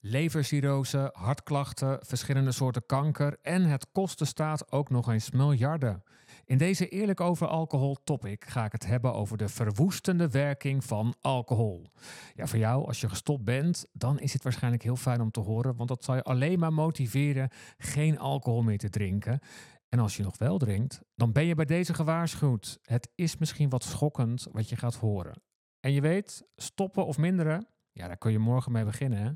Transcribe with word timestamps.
Levercirrose, 0.00 1.10
hartklachten, 1.12 1.98
verschillende 2.00 2.52
soorten 2.52 2.86
kanker 2.86 3.38
en 3.42 3.62
het 3.62 3.86
kost 3.92 4.18
de 4.18 4.24
staat 4.24 4.72
ook 4.72 4.90
nog 4.90 5.08
eens 5.08 5.30
miljarden. 5.30 6.02
In 6.44 6.58
deze 6.58 6.88
Eerlijk 6.88 7.20
over 7.20 7.46
alcohol 7.46 7.96
topic 8.04 8.44
ga 8.44 8.64
ik 8.64 8.72
het 8.72 8.86
hebben 8.86 9.14
over 9.14 9.36
de 9.36 9.48
verwoestende 9.48 10.28
werking 10.28 10.84
van 10.84 11.14
alcohol. 11.20 11.86
Ja, 12.34 12.46
voor 12.46 12.58
jou, 12.58 12.86
als 12.86 13.00
je 13.00 13.08
gestopt 13.08 13.44
bent, 13.44 13.86
dan 13.92 14.18
is 14.20 14.32
het 14.32 14.42
waarschijnlijk 14.42 14.82
heel 14.82 14.96
fijn 14.96 15.20
om 15.20 15.30
te 15.30 15.40
horen, 15.40 15.76
want 15.76 15.88
dat 15.88 16.04
zal 16.04 16.14
je 16.14 16.22
alleen 16.22 16.58
maar 16.58 16.72
motiveren 16.72 17.50
geen 17.78 18.18
alcohol 18.18 18.62
meer 18.62 18.78
te 18.78 18.90
drinken. 18.90 19.40
En 19.88 19.98
als 19.98 20.16
je 20.16 20.22
nog 20.22 20.38
wel 20.38 20.58
drinkt, 20.58 21.00
dan 21.14 21.32
ben 21.32 21.44
je 21.44 21.54
bij 21.54 21.64
deze 21.64 21.94
gewaarschuwd. 21.94 22.78
Het 22.82 23.10
is 23.14 23.36
misschien 23.36 23.68
wat 23.68 23.84
schokkend 23.84 24.46
wat 24.52 24.68
je 24.68 24.76
gaat 24.76 24.94
horen. 24.94 25.42
En 25.80 25.92
je 25.92 26.00
weet, 26.00 26.42
stoppen 26.56 27.06
of 27.06 27.18
minderen, 27.18 27.68
ja, 27.92 28.06
daar 28.06 28.18
kun 28.18 28.32
je 28.32 28.38
morgen 28.38 28.72
mee 28.72 28.84
beginnen. 28.84 29.18
Hè? 29.18 29.30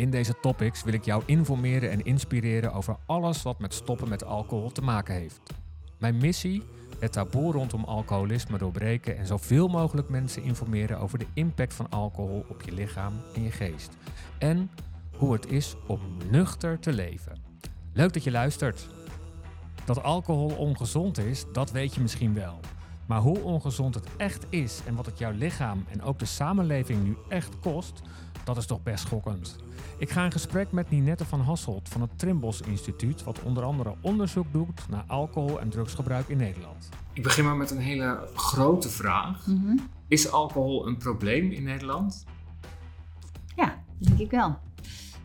In 0.00 0.10
deze 0.10 0.34
topics 0.40 0.82
wil 0.82 0.92
ik 0.92 1.04
jou 1.04 1.22
informeren 1.26 1.90
en 1.90 2.04
inspireren 2.04 2.72
over 2.72 2.96
alles 3.06 3.42
wat 3.42 3.58
met 3.58 3.74
stoppen 3.74 4.08
met 4.08 4.24
alcohol 4.24 4.72
te 4.72 4.82
maken 4.82 5.14
heeft. 5.14 5.40
Mijn 5.98 6.16
missie: 6.16 6.62
het 6.98 7.12
taboe 7.12 7.52
rondom 7.52 7.84
alcoholisme 7.84 8.58
doorbreken 8.58 9.16
en 9.16 9.26
zoveel 9.26 9.68
mogelijk 9.68 10.08
mensen 10.08 10.42
informeren 10.42 10.98
over 10.98 11.18
de 11.18 11.26
impact 11.34 11.74
van 11.74 11.90
alcohol 11.90 12.44
op 12.48 12.62
je 12.62 12.72
lichaam 12.72 13.12
en 13.34 13.42
je 13.42 13.50
geest. 13.50 13.90
En 14.38 14.70
hoe 15.16 15.32
het 15.32 15.50
is 15.50 15.74
om 15.86 16.00
nuchter 16.30 16.78
te 16.78 16.92
leven. 16.92 17.42
Leuk 17.92 18.12
dat 18.12 18.24
je 18.24 18.30
luistert. 18.30 18.88
Dat 19.84 20.02
alcohol 20.02 20.50
ongezond 20.50 21.18
is, 21.18 21.44
dat 21.52 21.70
weet 21.70 21.94
je 21.94 22.00
misschien 22.00 22.34
wel. 22.34 22.60
Maar 23.10 23.20
hoe 23.20 23.38
ongezond 23.38 23.94
het 23.94 24.06
echt 24.16 24.46
is 24.48 24.80
en 24.86 24.94
wat 24.94 25.06
het 25.06 25.18
jouw 25.18 25.32
lichaam 25.32 25.84
en 25.88 26.02
ook 26.02 26.18
de 26.18 26.24
samenleving 26.24 27.04
nu 27.04 27.16
echt 27.28 27.58
kost, 27.60 28.02
dat 28.44 28.56
is 28.56 28.66
toch 28.66 28.82
best 28.82 29.04
schokkend. 29.04 29.56
Ik 29.98 30.10
ga 30.10 30.24
in 30.24 30.32
gesprek 30.32 30.72
met 30.72 30.90
Ninette 30.90 31.24
van 31.24 31.40
Hasselt 31.40 31.88
van 31.88 32.00
het 32.00 32.18
Trimbos 32.18 32.60
Instituut, 32.60 33.22
wat 33.22 33.42
onder 33.42 33.62
andere 33.62 33.94
onderzoek 34.00 34.52
doet 34.52 34.88
naar 34.88 35.04
alcohol- 35.06 35.60
en 35.60 35.68
drugsgebruik 35.68 36.28
in 36.28 36.36
Nederland. 36.36 36.88
Ik 37.12 37.22
begin 37.22 37.44
maar 37.44 37.56
met 37.56 37.70
een 37.70 37.78
hele 37.78 38.28
grote 38.34 38.88
vraag. 38.88 39.46
Mhm. 39.46 39.78
Is 40.08 40.30
alcohol 40.30 40.86
een 40.86 40.96
probleem 40.96 41.50
in 41.50 41.62
Nederland? 41.62 42.24
Ja, 43.56 43.82
denk 43.98 44.18
ik 44.18 44.30
wel. 44.30 44.58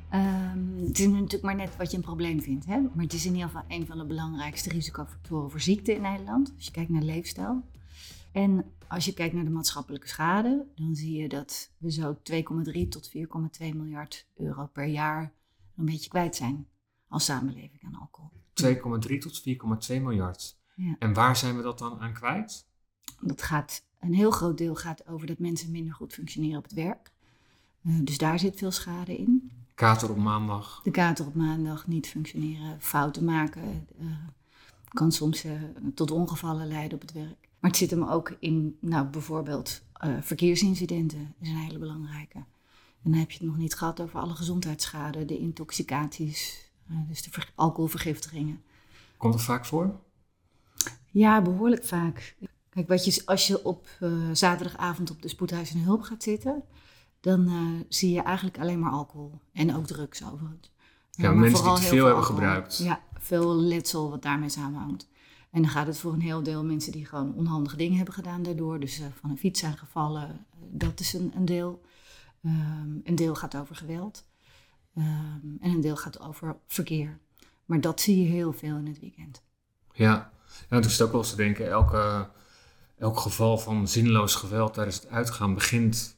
Ehm, 0.09 0.85
het 0.85 0.99
is 0.99 1.07
natuurlijk 1.07 1.43
maar 1.43 1.55
net 1.55 1.77
wat 1.77 1.91
je 1.91 1.97
een 1.97 2.03
probleem 2.03 2.41
vindt. 2.41 2.65
Hè? 2.65 2.79
Maar 2.79 3.03
het 3.03 3.13
is 3.13 3.25
in 3.25 3.33
ieder 3.33 3.47
geval 3.47 3.63
een 3.67 3.85
van 3.85 3.97
de 3.97 4.05
belangrijkste 4.05 4.69
risicofactoren 4.69 5.51
voor 5.51 5.61
ziekte 5.61 5.93
in 5.93 6.01
Nederland. 6.01 6.53
Als 6.55 6.65
je 6.65 6.71
kijkt 6.71 6.89
naar 6.89 7.01
leefstijl. 7.01 7.63
En 8.35 8.73
als 8.87 9.05
je 9.05 9.13
kijkt 9.13 9.33
naar 9.33 9.43
de 9.43 9.49
maatschappelijke 9.49 10.07
schade, 10.07 10.65
dan 10.75 10.95
zie 10.95 11.21
je 11.21 11.29
dat 11.29 11.71
we 11.77 11.91
zo 11.91 12.17
2,3 12.31 12.87
tot 12.89 13.11
4,2 13.17 13.21
miljard 13.59 14.27
euro 14.35 14.65
per 14.65 14.85
jaar 14.85 15.33
een 15.75 15.85
beetje 15.85 16.09
kwijt 16.09 16.35
zijn 16.35 16.67
als 17.07 17.25
samenleving 17.25 17.83
aan 17.83 17.95
alcohol. 17.95 18.31
2,3 19.11 19.17
tot 19.17 19.43
4,2 19.89 20.01
miljard. 20.01 20.57
Ja. 20.75 20.95
En 20.99 21.13
waar 21.13 21.35
zijn 21.35 21.55
we 21.57 21.61
dat 21.61 21.79
dan 21.79 21.99
aan 21.99 22.13
kwijt? 22.13 22.67
Dat 23.21 23.41
gaat, 23.41 23.85
een 23.99 24.13
heel 24.13 24.31
groot 24.31 24.57
deel 24.57 24.75
gaat 24.75 25.07
over 25.07 25.27
dat 25.27 25.39
mensen 25.39 25.71
minder 25.71 25.93
goed 25.93 26.13
functioneren 26.13 26.57
op 26.57 26.63
het 26.63 26.73
werk. 26.73 27.11
Eh, 27.83 27.93
dus 28.01 28.17
daar 28.17 28.39
zit 28.39 28.57
veel 28.57 28.71
schade 28.71 29.17
in. 29.17 29.51
Kater 29.75 30.09
op 30.09 30.17
maandag. 30.17 30.81
De 30.83 30.91
kater 30.91 31.25
op 31.25 31.35
maandag 31.35 31.87
niet 31.87 32.07
functioneren, 32.07 32.81
fouten 32.81 33.25
maken, 33.25 33.87
eh, 33.99 34.05
kan 34.89 35.11
soms 35.11 35.43
eh, 35.43 35.51
tot 35.93 36.11
ongevallen 36.11 36.67
leiden 36.67 36.93
op 36.95 37.01
het 37.01 37.11
werk. 37.11 37.44
Maar 37.65 37.73
het 37.73 37.83
zit 37.83 37.91
hem 37.99 38.09
ook 38.09 38.35
in, 38.39 38.77
nou 38.79 39.05
bijvoorbeeld 39.05 39.81
eh, 39.93 40.09
verkeersincidenten, 40.21 41.35
is 41.39 41.49
een 41.49 41.55
hele 41.55 41.77
belangrijke. 41.77 42.37
En 43.03 43.11
dan 43.11 43.13
heb 43.13 43.31
je 43.31 43.37
het 43.37 43.47
nog 43.47 43.57
niet 43.57 43.75
gehad 43.75 44.01
over 44.01 44.19
alle 44.19 44.35
gezondheidsschade, 44.35 45.25
de 45.25 45.37
intoxicaties, 45.37 46.69
eh, 46.89 46.95
dus 47.07 47.23
de 47.23 47.31
ver- 47.31 47.51
alcoholvergiftigingen. 47.55 48.61
Komt 49.17 49.33
dat 49.33 49.41
vaak 49.41 49.65
voor? 49.65 49.99
Ja, 51.11 51.41
behoorlijk 51.41 51.83
vaak. 51.83 52.35
Kijk, 52.69 52.87
wat 52.87 53.05
je, 53.05 53.21
als 53.25 53.47
je 53.47 53.63
op 53.63 53.87
eh, 53.99 54.09
zaterdagavond 54.33 55.11
op 55.11 55.21
de 55.21 55.27
spoedhuis 55.27 55.73
en 55.73 55.79
hulp 55.79 56.01
gaat 56.01 56.23
zitten, 56.23 56.63
dan 57.19 57.49
zie 57.89 58.11
je 58.11 58.21
eigenlijk 58.21 58.59
alleen 58.59 58.79
maar 58.79 58.91
alcohol. 58.91 59.39
En 59.53 59.75
ook 59.75 59.85
drugs 59.85 60.23
overigens. 60.23 60.71
Ja, 61.11 61.31
maar 61.31 61.35
mensen 61.37 61.63
die 61.63 61.73
te 61.73 61.81
veel 61.81 62.05
hebben 62.05 62.15
alcohol. 62.15 62.35
gebruikt. 62.35 62.77
Ja, 62.77 63.01
veel 63.19 63.55
letsel 63.55 64.09
wat 64.09 64.21
daarmee 64.21 64.49
samenhangt. 64.49 65.07
En 65.55 65.61
dan 65.61 65.71
gaat 65.71 65.87
het 65.87 65.97
voor 65.97 66.13
een 66.13 66.21
heel 66.21 66.43
deel 66.43 66.63
mensen 66.63 66.91
die 66.91 67.05
gewoon 67.05 67.33
onhandige 67.33 67.77
dingen 67.77 67.95
hebben 67.95 68.13
gedaan 68.13 68.43
daardoor. 68.43 68.79
Dus 68.79 68.99
eh, 68.99 69.05
van 69.19 69.29
een 69.29 69.37
fiets 69.37 69.59
zijn 69.59 69.77
gevallen, 69.77 70.23
eh, 70.23 70.57
dat 70.71 70.99
is 70.99 71.13
een, 71.13 71.31
een 71.35 71.45
deel. 71.45 71.81
Ehm, 72.43 72.89
een 73.03 73.15
deel 73.15 73.35
gaat 73.35 73.55
over 73.55 73.75
geweld. 73.75 74.25
Ehm, 74.95 75.47
en 75.59 75.71
een 75.71 75.81
deel 75.81 75.95
gaat 75.95 76.19
over 76.19 76.57
verkeer. 76.67 77.17
Maar 77.65 77.81
dat 77.81 78.01
zie 78.01 78.21
je 78.21 78.27
heel 78.27 78.53
veel 78.53 78.77
in 78.77 78.87
het 78.87 78.99
weekend. 78.99 79.41
Ja, 79.93 80.31
ja 80.69 80.79
toen 80.79 81.05
ook 81.05 81.11
wel 81.11 81.21
eens 81.21 81.29
te 81.29 81.35
denken, 81.35 81.69
elke, 81.69 82.29
elk 82.97 83.19
geval 83.19 83.57
van 83.57 83.87
zinloos 83.87 84.35
geweld 84.35 84.73
tijdens 84.73 84.95
het 84.95 85.07
uitgaan 85.07 85.53
begint, 85.53 86.17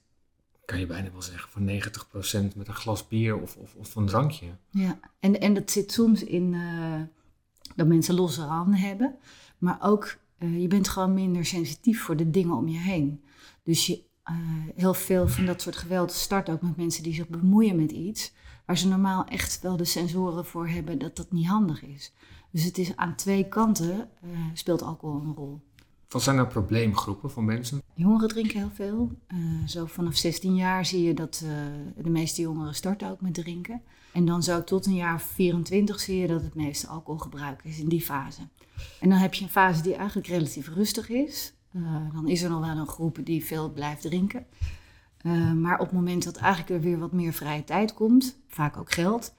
kan 0.65 0.79
je 0.79 0.85
bijna 0.85 1.11
wel 1.11 1.21
zeggen, 1.21 1.49
voor 1.49 1.61
90% 1.61 2.55
met 2.55 2.67
een 2.67 2.75
glas 2.75 3.07
bier 3.07 3.41
of, 3.41 3.55
of, 3.55 3.75
of 3.75 3.95
een 3.95 4.05
drankje. 4.05 4.47
Ja, 4.69 4.99
en, 5.19 5.39
en 5.39 5.53
dat 5.53 5.71
zit 5.71 5.91
soms 5.91 6.23
in 6.23 6.53
eh, 6.53 7.01
dat 7.75 7.87
mensen 7.87 8.15
losse 8.15 8.41
handen 8.41 8.79
hebben. 8.79 9.15
Maar 9.57 9.77
ook, 9.81 10.17
eh, 10.37 10.61
je 10.61 10.67
bent 10.67 10.87
gewoon 10.87 11.13
minder 11.13 11.45
sensitief 11.45 12.01
voor 12.01 12.15
de 12.15 12.29
dingen 12.29 12.55
om 12.55 12.67
je 12.67 12.77
heen. 12.77 13.23
Dus 13.63 13.85
je, 13.85 14.03
eh, 14.23 14.35
heel 14.75 14.93
veel 14.93 15.27
van 15.27 15.45
dat 15.45 15.61
soort 15.61 15.75
geweld 15.75 16.11
start 16.11 16.49
ook 16.49 16.61
met 16.61 16.77
mensen 16.77 17.03
die 17.03 17.13
zich 17.13 17.27
bemoeien 17.27 17.75
met 17.75 17.91
iets... 17.91 18.33
waar 18.65 18.77
ze 18.77 18.87
normaal 18.87 19.25
echt 19.25 19.61
wel 19.61 19.77
de 19.77 19.85
sensoren 19.85 20.45
voor 20.45 20.67
hebben 20.67 20.99
dat 20.99 21.15
dat 21.15 21.31
niet 21.31 21.47
handig 21.47 21.83
is. 21.83 22.13
Dus 22.51 22.63
het 22.63 22.77
is 22.77 22.95
aan 22.95 23.15
twee 23.15 23.47
kanten 23.47 24.09
eh, 24.21 24.29
speelt 24.53 24.81
alcohol 24.81 25.21
een 25.21 25.33
rol. 25.33 25.61
Wat 26.07 26.23
zijn 26.23 26.35
nou 26.35 26.47
probleemgroepen 26.47 27.31
van 27.31 27.45
mensen? 27.45 27.81
Jongeren 27.93 28.27
drinken 28.27 28.57
heel 28.57 28.71
veel. 28.73 29.11
Eh, 29.27 29.37
zo 29.65 29.85
vanaf 29.85 30.15
16 30.15 30.55
jaar 30.55 30.85
zie 30.85 31.03
je 31.03 31.13
dat 31.13 31.41
eh, 31.43 32.03
de 32.03 32.09
meeste 32.09 32.41
jongeren 32.41 32.75
starten 32.75 33.09
ook 33.09 33.21
met 33.21 33.33
drinken. 33.33 33.81
En 34.13 34.25
dan 34.25 34.43
zo 34.43 34.63
tot 34.63 34.85
een 34.85 34.95
jaar 34.95 35.15
of 35.15 35.21
24 35.21 35.99
zie 35.99 36.17
je 36.19 36.27
dat 36.27 36.41
het 36.41 36.55
meeste 36.55 36.87
alcoholgebruik 36.87 37.63
is 37.63 37.79
in 37.79 37.89
die 37.89 38.01
fase. 38.01 38.41
En 38.99 39.09
dan 39.09 39.17
heb 39.17 39.33
je 39.33 39.43
een 39.43 39.49
fase 39.49 39.81
die 39.81 39.95
eigenlijk 39.95 40.27
relatief 40.27 40.67
rustig 40.73 41.09
is. 41.09 41.53
Eh, 41.71 42.13
dan 42.13 42.27
is 42.27 42.41
er 42.41 42.49
nog 42.49 42.65
wel 42.65 42.77
een 42.77 42.87
groep 42.87 43.19
die 43.23 43.45
veel 43.45 43.71
blijft 43.71 44.01
drinken. 44.01 44.45
Maar 45.55 45.79
op 45.79 45.85
het 45.85 45.95
moment 45.95 46.23
dat 46.23 46.37
eigenlijk 46.37 46.69
er 46.69 46.89
weer 46.89 46.99
wat 46.99 47.11
meer 47.11 47.33
vrije 47.33 47.63
tijd 47.63 47.93
komt, 47.93 48.39
vaak 48.47 48.77
ook 48.77 48.91
geld, 48.91 49.33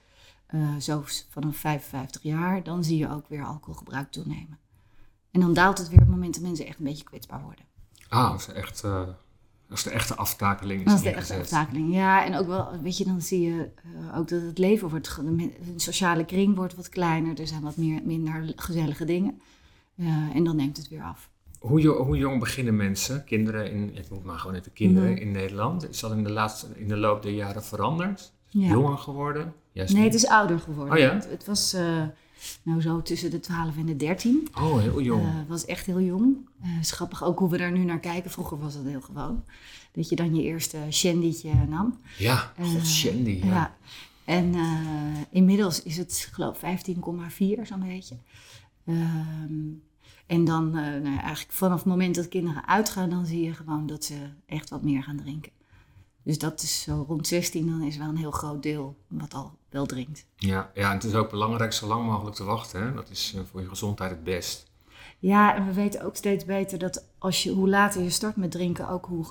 zo 0.78 1.02
vanaf 1.28 1.56
55 1.56 2.22
jaar, 2.22 2.62
dan 2.62 2.84
zie 2.84 2.98
je 2.98 3.10
ook 3.10 3.28
weer 3.28 3.44
alcoholgebruik 3.44 4.10
toenemen. 4.10 4.58
En 5.38 5.44
dan 5.44 5.54
daalt 5.54 5.78
het 5.78 5.88
weer 5.88 5.98
op 5.98 6.04
het 6.06 6.14
moment 6.14 6.34
dat 6.34 6.42
mensen 6.42 6.66
echt 6.66 6.78
een 6.78 6.84
beetje 6.84 7.04
kwetsbaar 7.04 7.42
worden. 7.42 7.64
Ah, 8.08 8.30
dat 8.30 8.40
is, 8.40 8.48
echt, 8.48 8.84
eh, 8.84 9.00
dat 9.68 9.78
is 9.78 9.82
de 9.82 9.90
echte 9.90 10.16
aftakeling. 10.16 10.84
Dat 10.84 10.94
is 10.94 11.02
de 11.02 11.10
echte 11.10 11.34
aftakeling. 11.38 11.94
Ja, 11.94 12.24
en 12.24 12.34
ook 12.36 12.46
wel, 12.46 12.68
weet 12.82 12.96
je, 12.98 13.04
dan 13.04 13.20
zie 13.20 13.40
je 13.40 13.68
eh, 14.10 14.18
ook 14.18 14.28
dat 14.28 14.42
het 14.42 14.58
leven 14.58 14.88
wordt, 14.88 15.16
de 15.16 15.50
sociale 15.76 16.24
kring 16.24 16.56
wordt 16.56 16.74
wat 16.74 16.88
kleiner. 16.88 17.40
Er 17.40 17.46
zijn 17.46 17.62
wat 17.62 17.76
meer, 17.76 18.00
minder 18.04 18.52
gezellige 18.56 19.04
dingen. 19.04 19.40
Eh, 19.96 20.06
en 20.34 20.44
dan 20.44 20.56
neemt 20.56 20.76
het 20.76 20.88
weer 20.88 21.02
af. 21.02 21.30
Hoe, 21.58 21.80
jo- 21.80 22.04
hoe 22.04 22.16
jong 22.16 22.40
beginnen 22.40 22.76
mensen, 22.76 23.24
kinderen, 23.24 23.70
in, 23.72 23.96
ik 23.96 24.10
noem 24.10 24.22
maar 24.24 24.38
gewoon 24.38 24.56
even 24.56 24.72
kinderen 24.72 25.10
Mhm. 25.12 25.20
in 25.20 25.30
Nederland? 25.30 25.88
Is 25.88 26.00
dat 26.00 26.12
in 26.12 26.24
de, 26.24 26.30
laatste, 26.32 26.66
in 26.74 26.88
de 26.88 26.96
loop 26.96 27.22
der 27.22 27.32
jaren 27.32 27.64
veranderd? 27.64 28.32
Ja. 28.48 28.68
Jonger 28.68 28.98
geworden? 28.98 29.54
Juist 29.72 29.92
Nee, 29.94 30.02
niet? 30.02 30.12
het 30.12 30.22
is 30.22 30.28
ouder 30.28 30.58
geworden. 30.58 30.94
Oh 30.94 30.98
ja? 31.00 31.12
Het, 31.14 31.28
het 31.30 31.44
was 31.46 31.72
eh, 31.72 32.02
nou 32.62 32.80
zo 32.80 33.02
tussen 33.02 33.30
de 33.30 33.40
12 33.40 33.76
en 33.76 33.86
de 33.86 33.96
13. 33.96 34.48
Oh, 34.60 34.78
heel 34.80 35.00
jong. 35.02 35.22
Eh, 35.26 35.34
was 35.48 35.64
echt 35.64 35.86
heel 35.86 36.00
jong. 36.00 36.36
Eh, 36.62 36.68
Het 36.74 36.84
is 36.84 36.90
grappig 36.90 37.24
ook 37.24 37.38
hoe 37.38 37.50
we 37.50 37.58
daar 37.58 37.72
nu 37.72 37.84
naar 37.84 38.00
kijken. 38.00 38.30
Vroeger 38.30 38.58
was 38.58 38.74
dat 38.74 38.84
heel 38.84 39.00
gewoon. 39.00 39.44
Dat 39.92 40.08
je 40.08 40.16
dan 40.16 40.34
je 40.34 40.42
eerste 40.42 40.78
shandytje 40.90 41.52
nam. 41.68 41.98
ja, 42.18 42.36
god, 42.60 42.74
Eh, 42.76 42.84
Shandy. 42.84 43.40
Ja. 43.42 43.46
Ja. 43.46 43.76
En 44.24 44.54
eh, 44.54 45.20
inmiddels 45.30 45.82
is 45.82 45.96
het, 45.96 46.28
geloof 46.32 46.56
ik, 46.56 46.60
15,4 46.60 47.66
zo'n 47.66 47.80
beetje. 47.86 48.16
Ehm, 48.84 49.52
en 50.26 50.44
dan, 50.44 50.66
eh, 50.76 50.82
nou 50.82 51.10
ja, 51.14 51.20
eigenlijk 51.22 51.52
vanaf 51.52 51.76
het 51.78 51.86
moment 51.86 52.14
dat 52.14 52.28
kinderen 52.28 52.66
uitgaan, 52.66 53.10
dan 53.10 53.26
zie 53.26 53.42
je 53.44 53.54
gewoon 53.54 53.86
dat 53.86 54.04
ze 54.04 54.14
echt 54.46 54.70
wat 54.70 54.82
meer 54.82 55.02
gaan 55.02 55.16
drinken. 55.16 55.52
Dus 56.28 56.38
dat 56.38 56.62
is 56.62 56.82
zo 56.82 57.04
rond 57.08 57.26
16, 57.26 57.66
dan 57.66 57.82
is 57.82 57.96
wel 57.96 58.08
een 58.08 58.16
heel 58.16 58.30
groot 58.30 58.62
deel 58.62 58.96
wat 59.06 59.34
al 59.34 59.52
wel 59.68 59.86
drinkt. 59.86 60.26
Ja, 60.36 60.70
ja, 60.74 60.88
en 60.88 60.94
het 60.94 61.04
is 61.04 61.14
ook 61.14 61.30
belangrijk 61.30 61.72
zo 61.72 61.86
lang 61.86 62.06
mogelijk 62.06 62.36
te 62.36 62.44
wachten. 62.44 62.82
Hè? 62.82 62.94
Dat 62.94 63.10
is 63.10 63.32
eh, 63.36 63.40
voor 63.50 63.60
je 63.60 63.68
gezondheid 63.68 64.10
het 64.10 64.24
best. 64.24 64.70
Ja, 65.18 65.54
en 65.54 65.66
we 65.66 65.72
weten 65.72 66.04
ook 66.04 66.16
steeds 66.16 66.44
beter 66.44 66.78
dat 66.78 67.04
als 67.18 67.42
je, 67.42 67.52
hoe 67.52 67.68
later 67.68 68.02
je 68.02 68.10
start 68.10 68.36
met 68.36 68.50
drinken, 68.50 68.88
ook 68.88 69.06
hoe 69.06 69.24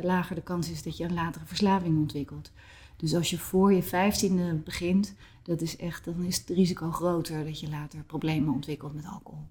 lager 0.00 0.34
de 0.34 0.42
kans 0.42 0.70
is 0.70 0.82
dat 0.82 0.96
je 0.96 1.04
een 1.04 1.14
latere 1.14 1.44
verslaving 1.44 1.98
ontwikkelt. 1.98 2.50
Dus 2.96 3.14
als 3.14 3.30
je 3.30 3.38
voor 3.38 3.72
je 3.72 3.82
vijftiende 3.82 4.54
begint, 4.54 5.14
dat 5.42 5.60
is 5.60 5.76
echt, 5.76 6.04
dan 6.04 6.24
is 6.24 6.36
het 6.36 6.48
risico 6.48 6.90
groter 6.90 7.44
dat 7.44 7.60
je 7.60 7.68
later 7.68 8.02
problemen 8.02 8.54
ontwikkelt 8.54 8.94
met 8.94 9.06
alcohol. 9.06 9.46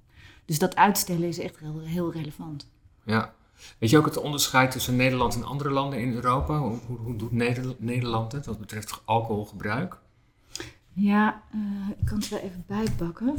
Dus 0.46 0.60
dat 0.60 0.76
uitstellen 0.76 1.28
is 1.28 1.40
echt 1.40 1.60
heel, 1.60 1.80
heel 1.80 2.12
relevant. 2.12 2.68
Ja. 3.04 3.34
Weet 3.80 3.90
je 3.90 3.98
ook 3.98 4.06
het 4.06 4.18
onderscheid 4.18 4.72
tussen 4.72 4.96
Nederland 4.96 5.36
en 5.36 5.44
andere 5.44 5.70
landen 5.70 6.00
in 6.00 6.14
Europa? 6.14 6.58
Hoe, 6.58 6.78
hoe, 6.88 6.98
hoe 6.98 7.16
doet 7.16 7.32
Nederland 7.80 8.32
het 8.32 8.46
wat 8.46 8.60
betreft 8.60 9.02
alcoholgebruik? 9.06 9.98
Ja, 10.94 11.42
uh, 11.56 11.90
ik 11.98 12.06
kan 12.06 12.18
het 12.18 12.30
wel 12.30 12.40
even 12.40 12.64
bijpakken. 12.68 13.36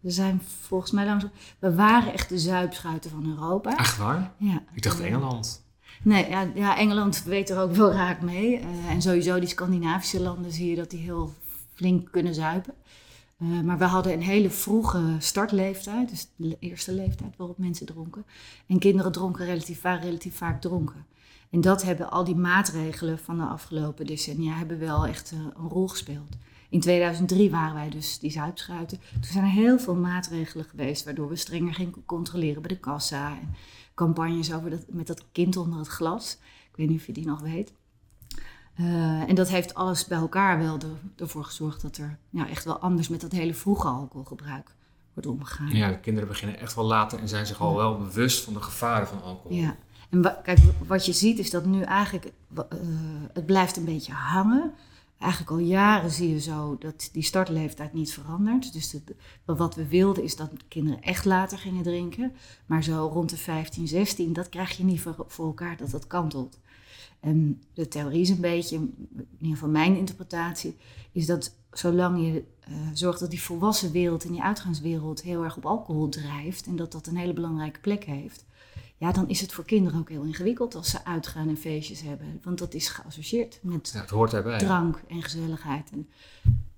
We 0.00 0.10
zijn 0.10 0.42
volgens 0.60 0.90
mij 0.90 1.04
langzaam... 1.04 1.30
We 1.58 1.74
waren 1.74 2.12
echt 2.12 2.28
de 2.28 2.38
zuipschuiten 2.38 3.10
van 3.10 3.26
Europa. 3.26 3.76
Echt 3.76 3.96
waar? 3.96 4.32
Ja. 4.36 4.62
Ik 4.74 4.82
dacht 4.82 5.00
Engeland. 5.00 5.64
Nee, 6.02 6.28
ja, 6.28 6.50
ja, 6.54 6.78
Engeland 6.78 7.24
weet 7.24 7.50
er 7.50 7.60
ook 7.60 7.74
wel 7.74 7.92
raak 7.92 8.20
mee. 8.20 8.60
Uh, 8.60 8.90
en 8.90 9.02
sowieso 9.02 9.38
die 9.38 9.48
Scandinavische 9.48 10.20
landen 10.20 10.52
zie 10.52 10.70
je 10.70 10.76
dat 10.76 10.90
die 10.90 11.00
heel 11.00 11.34
flink 11.74 12.10
kunnen 12.10 12.34
zuipen. 12.34 12.74
Uh, 13.42 13.60
maar 13.60 13.78
we 13.78 13.84
hadden 13.84 14.12
een 14.12 14.22
hele 14.22 14.50
vroege 14.50 15.16
startleeftijd, 15.18 16.08
dus 16.08 16.28
de 16.36 16.56
eerste 16.58 16.92
leeftijd 16.92 17.36
waarop 17.36 17.58
mensen 17.58 17.86
dronken. 17.86 18.24
En 18.66 18.78
kinderen 18.78 19.12
dronken 19.12 19.44
relatief, 19.44 19.80
waren 19.80 20.02
relatief 20.02 20.36
vaak 20.36 20.60
dronken. 20.60 21.06
En 21.50 21.60
dat 21.60 21.82
hebben 21.82 22.10
al 22.10 22.24
die 22.24 22.36
maatregelen 22.36 23.18
van 23.18 23.36
de 23.36 23.44
afgelopen 23.44 24.06
decennia 24.06 24.52
hebben 24.54 24.78
wel 24.78 25.06
echt 25.06 25.32
uh, 25.32 25.38
een 25.38 25.68
rol 25.68 25.88
gespeeld. 25.88 26.36
In 26.70 26.80
2003 26.80 27.50
waren 27.50 27.74
wij 27.74 27.90
dus 27.90 28.18
die 28.18 28.30
zuipschuiten. 28.30 28.98
Toen 29.12 29.32
zijn 29.32 29.44
er 29.44 29.50
heel 29.50 29.78
veel 29.78 29.94
maatregelen 29.94 30.64
geweest 30.64 31.04
waardoor 31.04 31.28
we 31.28 31.36
strenger 31.36 31.74
gingen 31.74 32.04
controleren 32.04 32.62
bij 32.62 32.70
de 32.70 32.80
kassa. 32.80 33.30
En 33.30 33.54
campagnes 33.94 34.52
over 34.52 34.70
dat, 34.70 34.84
met 34.88 35.06
dat 35.06 35.24
kind 35.32 35.56
onder 35.56 35.78
het 35.78 35.88
glas. 35.88 36.38
Ik 36.70 36.76
weet 36.76 36.88
niet 36.88 37.00
of 37.00 37.06
je 37.06 37.12
die 37.12 37.26
nog 37.26 37.40
weet. 37.40 37.72
Uh, 38.80 39.28
en 39.28 39.34
dat 39.34 39.48
heeft 39.48 39.74
alles 39.74 40.06
bij 40.06 40.18
elkaar 40.18 40.58
wel 40.58 40.78
de, 40.78 40.92
ervoor 41.16 41.44
gezorgd 41.44 41.82
dat 41.82 41.96
er 41.96 42.18
ja, 42.30 42.48
echt 42.48 42.64
wel 42.64 42.78
anders 42.78 43.08
met 43.08 43.20
dat 43.20 43.32
hele 43.32 43.54
vroege 43.54 43.88
alcoholgebruik 43.88 44.74
wordt 45.12 45.28
omgegaan. 45.28 45.70
Ja, 45.70 45.88
de 45.88 46.00
kinderen 46.00 46.28
beginnen 46.28 46.58
echt 46.58 46.74
wel 46.74 46.84
later 46.84 47.18
en 47.18 47.28
zijn 47.28 47.46
zich 47.46 47.60
al 47.60 47.76
wel 47.76 47.98
bewust 47.98 48.44
van 48.44 48.52
de 48.52 48.62
gevaren 48.62 49.06
van 49.06 49.22
alcohol. 49.22 49.56
Ja, 49.56 49.76
en 50.10 50.36
kijk, 50.42 50.58
wat 50.86 51.06
je 51.06 51.12
ziet 51.12 51.38
is 51.38 51.50
dat 51.50 51.64
nu 51.64 51.82
eigenlijk, 51.82 52.32
uh, 52.56 52.62
het 53.32 53.46
blijft 53.46 53.76
een 53.76 53.84
beetje 53.84 54.12
hangen 54.12 54.72
eigenlijk 55.22 55.50
al 55.50 55.58
jaren 55.58 56.10
zie 56.10 56.30
je 56.30 56.40
zo 56.40 56.76
dat 56.78 57.08
die 57.12 57.22
startleeftijd 57.22 57.92
niet 57.92 58.12
verandert. 58.12 58.72
Dus 58.72 58.96
wat 59.44 59.74
we 59.74 59.88
wilden 59.88 60.22
is 60.22 60.36
dat 60.36 60.50
kinderen 60.68 61.02
echt 61.02 61.24
later 61.24 61.58
gingen 61.58 61.82
drinken. 61.82 62.32
Maar 62.66 62.82
zo 62.82 63.10
rond 63.12 63.30
de 63.30 63.36
15, 63.36 63.88
16, 63.88 64.32
dat 64.32 64.48
krijg 64.48 64.76
je 64.76 64.84
niet 64.84 65.00
voor, 65.00 65.24
voor 65.26 65.46
elkaar 65.46 65.76
dat 65.76 65.90
dat 65.90 66.06
kantelt. 66.06 66.58
En 67.22 67.62
de 67.74 67.88
theorie 67.88 68.20
is 68.20 68.30
een 68.30 68.40
beetje, 68.40 68.76
in 68.76 69.26
ieder 69.38 69.56
geval 69.56 69.68
mijn 69.68 69.96
interpretatie, 69.96 70.76
is 71.12 71.26
dat 71.26 71.54
zolang 71.72 72.26
je 72.26 72.44
uh, 72.68 72.76
zorgt 72.92 73.20
dat 73.20 73.30
die 73.30 73.42
volwassen 73.42 73.92
wereld 73.92 74.24
en 74.24 74.32
die 74.32 74.42
uitgaanswereld 74.42 75.22
heel 75.22 75.44
erg 75.44 75.56
op 75.56 75.66
alcohol 75.66 76.08
drijft 76.08 76.66
en 76.66 76.76
dat 76.76 76.92
dat 76.92 77.06
een 77.06 77.16
hele 77.16 77.32
belangrijke 77.32 77.80
plek 77.80 78.04
heeft, 78.04 78.44
ja, 79.02 79.12
dan 79.12 79.28
is 79.28 79.40
het 79.40 79.52
voor 79.52 79.64
kinderen 79.64 79.98
ook 79.98 80.08
heel 80.08 80.22
ingewikkeld 80.22 80.74
als 80.74 80.90
ze 80.90 81.04
uitgaan 81.04 81.48
en 81.48 81.56
feestjes 81.56 82.00
hebben. 82.00 82.40
Want 82.42 82.58
dat 82.58 82.74
is 82.74 82.88
geassocieerd 82.88 83.58
met 83.62 83.90
ja, 83.94 84.00
het 84.00 84.10
hoort 84.10 84.32
erbij. 84.32 84.58
drank 84.58 85.02
en 85.08 85.22
gezelligheid. 85.22 85.90
En 85.90 86.08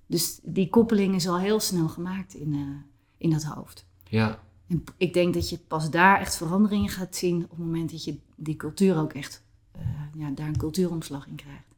dus 0.06 0.40
die 0.42 0.68
koppeling 0.68 1.14
is 1.14 1.28
al 1.28 1.38
heel 1.38 1.60
snel 1.60 1.88
gemaakt 1.88 2.34
in, 2.34 2.52
uh, 2.52 2.76
in 3.16 3.30
dat 3.30 3.44
hoofd. 3.44 3.86
Ja. 4.08 4.42
En 4.66 4.84
ik 4.96 5.14
denk 5.14 5.34
dat 5.34 5.48
je 5.48 5.58
pas 5.58 5.90
daar 5.90 6.20
echt 6.20 6.36
veranderingen 6.36 6.88
gaat 6.88 7.16
zien 7.16 7.42
op 7.42 7.50
het 7.50 7.58
moment 7.58 7.90
dat 7.90 8.04
je 8.04 8.18
die 8.36 8.56
cultuur 8.56 8.98
ook 8.98 9.12
echt, 9.12 9.43
ja, 10.14 10.30
daar 10.30 10.48
een 10.48 10.56
cultuuromslag 10.56 11.26
in 11.26 11.34
krijgt. 11.34 11.74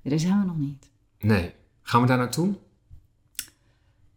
Ja, 0.00 0.10
daar 0.10 0.18
zijn 0.18 0.40
we 0.40 0.46
nog 0.46 0.58
niet. 0.58 0.90
Nee. 1.18 1.54
Gaan 1.82 2.00
we 2.00 2.06
daar 2.06 2.18
naartoe? 2.18 2.54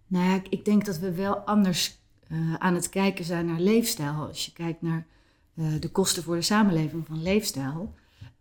Nou 0.08 0.30
ja, 0.30 0.42
ik 0.50 0.66
denk 0.66 0.86
dat 0.86 1.00
we 1.00 1.12
wel 1.12 1.36
anders 1.36 1.98
uh, 2.28 2.54
aan 2.54 2.74
het 2.74 2.90
kijken 2.90 3.26
zijn 3.26 3.46
naar 3.46 3.60
leefstijl. 3.60 4.14
Als 4.14 4.46
je 4.46 4.54
kijkt 4.54 4.82
naar 4.82 5.06
uh, 5.54 5.80
de 5.80 5.90
kosten 5.90 6.24
voor 6.24 6.36
de 6.36 6.42
samenleving 6.42 7.06
van 7.08 7.22
leefstijl, 7.22 7.94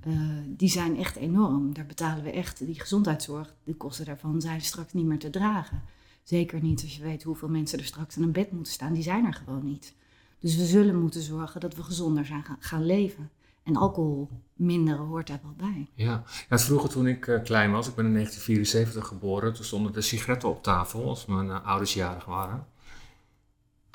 uh, 0.06 0.38
die 0.46 0.68
zijn 0.68 0.96
echt 0.96 1.16
enorm. 1.16 1.74
Daar 1.74 1.86
betalen 1.86 2.24
we 2.24 2.30
echt 2.30 2.66
die 2.66 2.80
gezondheidszorg. 2.80 3.54
De 3.64 3.74
kosten 3.74 4.04
daarvan 4.04 4.40
zijn 4.40 4.60
straks 4.60 4.92
niet 4.92 5.04
meer 5.04 5.18
te 5.18 5.30
dragen. 5.30 5.82
Zeker 6.22 6.62
niet 6.62 6.82
als 6.82 6.96
je 6.96 7.02
weet 7.02 7.22
hoeveel 7.22 7.48
mensen 7.48 7.78
er 7.78 7.84
straks 7.84 8.16
aan 8.16 8.22
een 8.22 8.32
bed 8.32 8.52
moeten 8.52 8.72
staan. 8.72 8.92
Die 8.92 9.02
zijn 9.02 9.24
er 9.24 9.34
gewoon 9.34 9.64
niet. 9.64 9.94
Dus 10.38 10.56
we 10.56 10.64
zullen 10.64 11.00
moeten 11.00 11.22
zorgen 11.22 11.60
dat 11.60 11.74
we 11.74 11.82
gezonder 11.82 12.26
zijn 12.26 12.42
gaan, 12.42 12.56
gaan 12.58 12.86
leven. 12.86 13.30
En 13.62 13.76
alcohol 13.76 14.28
minderen 14.54 15.06
hoort 15.06 15.26
daar 15.26 15.40
wel 15.42 15.54
bij. 15.56 15.88
Ja, 15.94 16.22
ja 16.48 16.58
vroeger 16.58 16.90
toen 16.90 17.06
ik 17.06 17.26
uh, 17.26 17.42
klein 17.42 17.72
was, 17.72 17.88
ik 17.88 17.94
ben 17.94 18.06
in 18.06 18.12
1974 18.12 19.06
geboren, 19.06 19.52
toen 19.54 19.64
stonden 19.64 19.92
de 19.92 20.00
sigaretten 20.00 20.48
op 20.48 20.62
tafel 20.62 21.08
als 21.08 21.26
mijn 21.26 21.46
uh, 21.46 21.66
ouders 21.66 21.94
jarig 21.94 22.24
waren. 22.24 22.66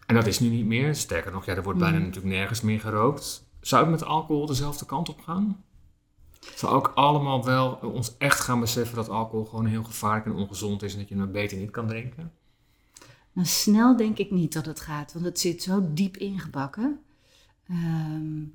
En 0.05 0.15
dat 0.15 0.27
is 0.27 0.39
nu 0.39 0.49
niet 0.49 0.65
meer. 0.65 0.95
Sterker 0.95 1.31
nog, 1.31 1.45
ja, 1.45 1.55
er 1.55 1.63
wordt 1.63 1.79
bijna 1.79 1.97
natuurlijk 1.97 2.25
nergens 2.25 2.61
meer 2.61 2.79
gerookt. 2.79 3.45
Zou 3.59 3.81
het 3.81 3.91
met 3.91 4.03
alcohol 4.03 4.45
dezelfde 4.45 4.85
kant 4.85 5.09
op 5.09 5.21
gaan? 5.21 5.63
Zou 6.55 6.73
ook 6.73 6.91
allemaal 6.95 7.45
wel 7.45 7.71
ons 7.71 8.17
echt 8.17 8.39
gaan 8.39 8.59
beseffen 8.59 8.95
dat 8.95 9.09
alcohol 9.09 9.45
gewoon 9.45 9.65
heel 9.65 9.83
gevaarlijk 9.83 10.25
en 10.25 10.31
ongezond 10.31 10.83
is 10.83 10.93
en 10.93 10.99
dat 10.99 11.09
je 11.09 11.15
hem 11.15 11.31
beter 11.31 11.57
niet 11.57 11.71
kan 11.71 11.87
drinken? 11.87 12.31
Nou, 13.31 13.47
snel 13.47 13.97
denk 13.97 14.17
ik 14.17 14.31
niet 14.31 14.53
dat 14.53 14.65
het 14.65 14.79
gaat, 14.79 15.13
want 15.13 15.25
het 15.25 15.39
zit 15.39 15.63
zo 15.63 15.87
diep 15.93 16.17
ingebakken. 16.17 16.99
Um, 17.69 18.53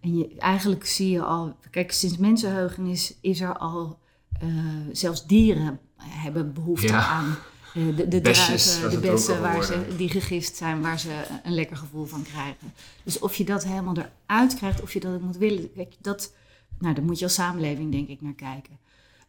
en 0.00 0.18
je, 0.18 0.36
eigenlijk 0.38 0.86
zie 0.86 1.10
je 1.10 1.22
al, 1.22 1.56
kijk, 1.70 1.92
sinds 1.92 2.16
mensenheugenis 2.16 3.14
is 3.20 3.40
er 3.40 3.58
al, 3.58 3.98
uh, 4.42 4.50
zelfs 4.92 5.26
dieren 5.26 5.80
hebben 5.96 6.52
behoefte 6.52 6.86
Ja. 6.86 7.06
aan 7.06 7.36
eh, 7.74 7.96
de, 7.96 8.08
de 8.08 8.20
druiven, 8.20 8.90
de 8.90 8.98
bessen 8.98 9.40
waar 9.40 9.54
worden. 9.54 9.90
ze, 9.90 9.96
die 9.96 10.08
gegist 10.08 10.56
zijn, 10.56 10.80
waar 10.80 10.98
ze 10.98 11.26
een 11.44 11.54
lekker 11.54 11.76
gevoel 11.76 12.04
van 12.04 12.22
krijgen. 12.22 12.72
Dus 13.04 13.18
of 13.18 13.34
je 13.34 13.44
dat 13.44 13.64
helemaal 13.64 13.96
eruit 13.96 14.54
krijgt, 14.54 14.82
of 14.82 14.92
je 14.92 15.00
dat 15.00 15.20
moet 15.20 15.36
willen, 15.36 15.72
kijk, 15.72 15.94
dat, 16.00 16.34
nou, 16.78 16.94
daar 16.94 17.04
moet 17.04 17.18
je 17.18 17.24
als 17.24 17.34
samenleving 17.34 17.92
denk 17.92 18.08
ik 18.08 18.20
naar 18.20 18.34
kijken. 18.34 18.78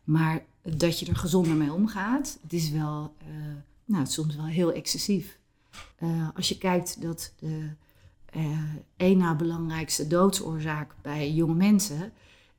Maar 0.04 0.44
dat 0.62 1.00
je 1.00 1.06
er 1.06 1.16
gezonder 1.16 1.56
mee 1.56 1.74
omgaat, 1.74 2.38
het 2.42 2.54
is 2.54 2.70
wel, 2.70 3.14
eh, 3.18 3.28
nou, 3.86 4.06
soms 4.06 4.36
wel 4.36 4.46
heel 4.46 4.72
excessief. 4.72 5.40
Eh, 5.96 6.28
als 6.36 6.50
je 6.50 6.58
kijkt 6.58 7.02
dat 7.02 7.34
de 7.40 7.48
eh 7.48 7.54
één 8.98 9.18
na 9.18 9.36
belangrijkste 9.36 10.08
doodsoorzaak 10.08 10.96
bij 11.02 11.32
jonge 11.32 11.54
mensen 11.54 12.12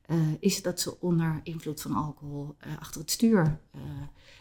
eh, 0.07 0.17
is 0.41 0.63
dat 0.63 0.81
ze 0.81 1.01
onder 1.01 1.41
invloed 1.43 1.83
van 1.83 1.93
alcohol 1.95 2.55
eh, 2.59 2.71
achter 2.81 3.01
het 3.01 3.11
stuur. 3.11 3.59
eh 3.73 3.81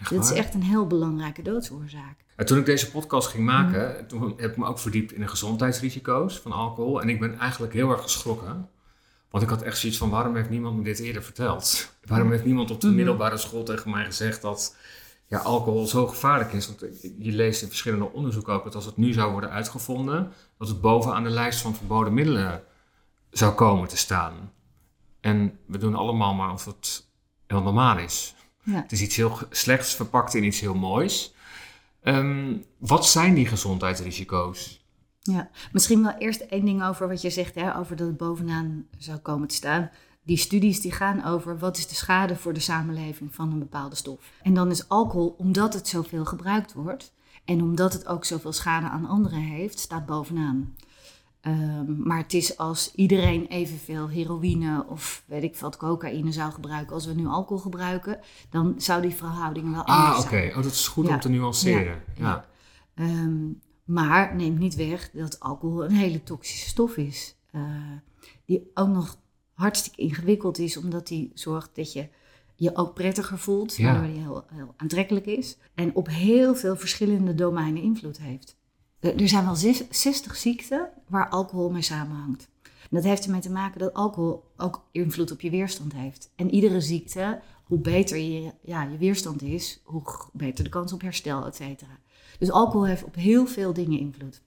dat 0.09 0.23
is 0.23 0.31
echt 0.31 0.53
een 0.53 0.63
heel 0.63 0.87
belangrijke 0.87 1.41
doodsoorzaak. 1.41 2.15
En 2.35 2.45
toen 2.45 2.57
ik 2.57 2.65
deze 2.65 2.91
podcast 2.91 3.27
ging 3.27 3.45
maken, 3.45 3.95
Mm. 3.99 4.07
toen 4.07 4.33
heb 4.37 4.51
ik 4.51 4.57
me 4.57 4.65
ook 4.65 4.79
verdiept 4.79 5.11
in 5.11 5.21
de 5.21 5.27
gezondheidsrisico's 5.27 6.39
van 6.39 6.51
alcohol. 6.51 7.01
En 7.01 7.09
ik 7.09 7.19
ben 7.19 7.37
eigenlijk 7.39 7.73
heel 7.73 7.91
erg 7.91 8.01
geschrokken. 8.01 8.69
Want 9.29 9.43
ik 9.43 9.49
had 9.49 9.61
echt 9.61 9.77
zoiets 9.77 9.97
van, 9.97 10.09
waarom 10.09 10.35
heeft 10.35 10.49
niemand 10.49 10.77
me 10.77 10.83
dit 10.83 10.99
eerder 10.99 11.23
verteld? 11.23 11.93
Waarom 12.05 12.31
heeft 12.31 12.45
niemand 12.45 12.71
op 12.71 12.81
de 12.81 12.87
Mhm. 12.87 12.95
middelbare 12.95 13.37
school 13.37 13.63
tegen 13.63 13.91
mij 13.91 14.05
gezegd 14.05 14.41
dat 14.41 14.75
ja, 15.27 15.37
alcohol 15.37 15.87
zo 15.87 16.07
gevaarlijk 16.07 16.53
is? 16.53 16.67
Want 16.67 16.79
je 17.01 17.31
leest 17.31 17.61
in 17.61 17.67
verschillende 17.67 18.11
onderzoeken 18.11 18.53
ook 18.53 18.63
dat 18.63 18.75
als 18.75 18.85
het 18.85 18.97
nu 18.97 19.13
zou 19.13 19.31
worden 19.31 19.49
uitgevonden, 19.49 20.31
dat 20.61 20.69
het 20.69 20.81
bovenaan 20.81 21.23
de 21.23 21.29
lijst 21.29 21.61
van 21.61 21.75
verboden 21.75 22.13
middelen 22.13 22.63
zou 23.31 23.53
komen 23.53 23.87
te 23.87 23.97
staan. 23.97 24.51
En 25.19 25.59
we 25.65 25.77
doen 25.77 25.95
allemaal 25.95 26.33
maar 26.33 26.51
of 26.51 26.65
het 26.65 27.07
heel 27.47 27.61
normaal 27.61 27.97
is. 27.97 28.35
Ja. 28.63 28.81
Het 28.81 28.91
is 28.91 29.01
iets 29.01 29.15
heel 29.15 29.37
slechts 29.49 29.95
verpakt 29.95 30.33
in 30.33 30.43
iets 30.43 30.59
heel 30.59 30.73
moois. 30.73 31.33
Ehm, 32.01 32.57
wat 32.77 33.07
zijn 33.07 33.33
die 33.33 33.45
gezondheidsrisico's? 33.45 34.85
Ja, 35.19 35.49
misschien 35.71 36.03
wel 36.03 36.13
eerst 36.17 36.41
één 36.41 36.65
ding 36.65 36.83
over 36.83 37.07
wat 37.07 37.21
je 37.21 37.29
zegt, 37.29 37.55
hè, 37.55 37.77
over 37.77 37.95
dat 37.95 38.07
het 38.07 38.17
bovenaan 38.17 38.87
zou 38.97 39.17
komen 39.17 39.47
te 39.47 39.55
staan. 39.55 39.89
Die 40.23 40.37
studies 40.37 40.81
die 40.81 40.91
gaan 40.91 41.25
over 41.25 41.57
wat 41.57 41.77
is 41.77 41.87
de 41.87 41.95
schade 41.95 42.35
voor 42.35 42.53
de 42.53 42.59
samenleving 42.59 43.35
van 43.35 43.51
een 43.51 43.59
bepaalde 43.59 43.95
stof. 43.95 44.31
En 44.41 44.53
dan 44.53 44.71
is 44.71 44.89
alcohol, 44.89 45.35
omdat 45.37 45.73
het 45.73 45.87
zoveel 45.87 46.25
gebruikt 46.25 46.73
wordt 46.73 47.13
en 47.45 47.61
omdat 47.61 47.93
het 47.93 48.07
ook 48.07 48.25
zoveel 48.25 48.51
schade 48.51 48.85
aan 48.89 49.05
anderen 49.05 49.39
heeft, 49.41 49.79
staat 49.79 50.05
bovenaan. 50.05 50.75
Ehm, 51.41 52.01
maar 52.07 52.17
het 52.17 52.33
is 52.33 52.57
als 52.57 52.91
iedereen 52.95 53.47
evenveel 53.47 54.09
heroïne 54.09 54.85
of 54.87 55.23
weet 55.25 55.43
ik 55.43 55.57
wat, 55.57 55.77
cocaïne 55.77 56.31
zou 56.31 56.51
gebruiken 56.51 56.93
als 56.93 57.05
we 57.05 57.13
nu 57.13 57.25
alcohol 57.27 57.63
gebruiken, 57.63 58.19
dan 58.49 58.73
zou 58.77 59.01
die 59.01 59.15
verhoudingen 59.15 59.71
wel 59.71 59.83
anders 59.85 60.17
Ah, 60.17 60.19
oké. 60.19 60.29
zijn. 60.29 60.49
Oh, 60.49 60.55
dat 60.63 60.71
is 60.71 60.87
goed 60.87 61.07
Ja. 61.07 61.13
om 61.13 61.19
te 61.19 61.29
nuanceren. 61.29 62.01
Ja. 62.15 62.23
Ja. 62.25 62.45
Ehm, 62.93 63.37
maar 63.85 64.35
neemt 64.35 64.59
niet 64.59 64.75
weg 64.75 65.11
dat 65.11 65.39
alcohol 65.39 65.83
een 65.83 65.91
hele 65.91 66.23
toxische 66.23 66.69
stof 66.69 66.97
is. 66.97 67.35
eh, 67.51 67.61
die 68.45 68.71
ook 68.73 68.87
nog 68.87 69.17
hartstikke 69.53 70.01
ingewikkeld 70.01 70.57
is, 70.59 70.77
omdat 70.77 71.07
die 71.07 71.31
zorgt 71.33 71.75
dat 71.75 71.93
je 71.93 72.07
je 72.61 72.75
ook 72.75 72.93
prettiger 72.93 73.37
voelt, 73.39 73.75
Ja. 73.75 73.83
waardoor 73.91 74.11
die 74.11 74.21
heel, 74.21 74.43
heel 74.53 74.73
aantrekkelijk 74.77 75.25
is. 75.25 75.57
En 75.75 75.95
op 75.95 76.07
heel 76.07 76.55
veel 76.55 76.75
verschillende 76.75 77.35
domeinen 77.35 77.81
invloed 77.81 78.19
heeft. 78.19 78.55
Er 78.99 79.21
er 79.21 79.27
zijn 79.29 79.45
wel 79.45 79.55
zes- 79.55 79.83
60 79.89 80.35
ziekten 80.35 80.89
waar 81.07 81.29
alcohol 81.29 81.69
mee 81.69 81.81
samenhangt. 81.81 82.49
En 82.63 82.97
dat 82.97 83.03
heeft 83.03 83.25
ermee 83.25 83.41
te 83.41 83.51
maken 83.51 83.79
dat 83.79 83.93
alcohol 83.93 84.43
ook 84.57 84.87
invloed 84.91 85.31
op 85.31 85.41
je 85.41 85.49
weerstand 85.49 85.93
heeft. 85.93 86.31
En 86.35 86.49
iedere 86.53 86.81
ziekte, 86.81 87.41
hoe 87.63 87.79
beter 87.79 88.17
je, 88.17 88.51
ja, 88.61 88.83
je 88.83 88.97
weerstand 88.97 89.41
is, 89.41 89.81
hoe 89.83 90.01
beter 90.33 90.63
de 90.63 90.69
kans 90.69 90.93
op 90.93 91.01
herstel, 91.01 91.45
et 91.45 91.55
cetera. 91.55 91.99
Dus 92.39 92.51
alcohol 92.51 92.85
heeft 92.87 93.03
op 93.03 93.15
heel 93.15 93.45
veel 93.45 93.73
dingen 93.73 93.99
invloed. 93.99 94.41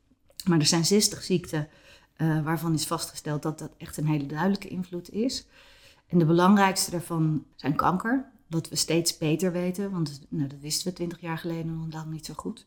Maar 0.49 0.59
er 0.59 0.67
zijn 0.67 0.85
60 0.85 1.23
ziekten 1.23 1.69
eh, 2.17 2.45
waarvan 2.45 2.75
is 2.75 2.87
vastgesteld 2.87 3.43
dat 3.43 3.59
dat 3.59 3.71
echt 3.79 3.97
een 3.97 4.07
hele 4.07 4.27
duidelijke 4.27 4.69
invloed 4.69 5.11
is. 5.11 5.47
En 6.15 6.21
de 6.21 6.27
belangrijkste 6.27 6.91
daarvan 6.91 7.45
zijn 7.57 7.75
kanker, 7.75 8.31
wat 8.47 8.69
we 8.69 8.77
steeds 8.77 9.19
beter 9.19 9.53
weten, 9.53 9.91
want 9.91 10.21
nou, 10.29 10.49
dat 10.49 10.61
wisten 10.61 10.89
we 10.89 10.95
twintig 10.95 11.21
jaar 11.21 11.39
geleden 11.39 11.77
nog 11.77 11.93
lang 11.93 12.11
niet 12.11 12.27
zo 12.27 12.35
goed. 12.37 12.67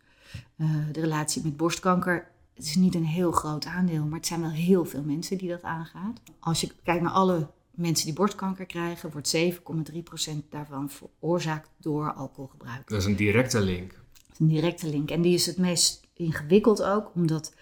Eh, 0.56 0.68
de 0.92 1.02
relatie 1.02 1.44
met 1.44 1.58
borstkanker 1.58 2.32
het 2.54 2.66
is 2.66 2.76
niet 2.76 2.96
een 2.96 3.06
heel 3.06 3.32
groot 3.32 3.66
aandeel, 3.66 4.06
maar 4.06 4.18
het 4.18 4.28
zijn 4.28 4.42
wel 4.42 4.50
heel 4.50 4.86
veel 4.86 5.04
mensen 5.04 5.38
die 5.38 5.50
dat 5.50 5.62
aangaat. 5.62 6.20
Als 6.40 6.62
je 6.62 6.72
kijkt 6.84 7.02
naar 7.02 7.12
alle 7.12 7.48
mensen 7.72 8.06
die 8.06 8.16
borstkanker 8.16 8.66
krijgen, 8.66 9.12
wordt 9.12 9.28
7,3% 9.28 10.50
daarvan 10.50 10.90
veroorzaakt 10.90 11.70
door 11.78 12.14
alcoholgebruik. 12.14 12.88
Dat 12.88 13.00
is 13.00 13.06
een 13.06 13.16
directe 13.16 13.62
link. 13.62 13.92
Is 14.32 14.40
een 14.40 14.48
directe 14.48 14.90
link. 14.90 15.12
En 15.12 15.22
die 15.22 15.34
is 15.34 15.46
het 15.46 15.58
meest 15.58 16.08
ingewikkeld 16.14 16.84
ook, 16.84 17.12
omdat 17.16 17.54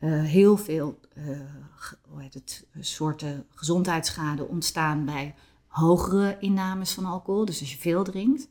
uh, 0.00 0.22
heel 0.22 0.56
veel 0.56 1.00
uh, 1.16 1.40
hoe 2.08 2.22
heet 2.22 2.34
het, 2.34 2.66
soorten 2.80 3.46
gezondheidsschade 3.54 4.44
ontstaan 4.44 5.04
bij 5.04 5.34
hogere 5.66 6.36
innames 6.40 6.92
van 6.92 7.04
alcohol. 7.04 7.44
Dus 7.44 7.60
als 7.60 7.72
je 7.72 7.78
veel 7.78 8.04
drinkt. 8.04 8.48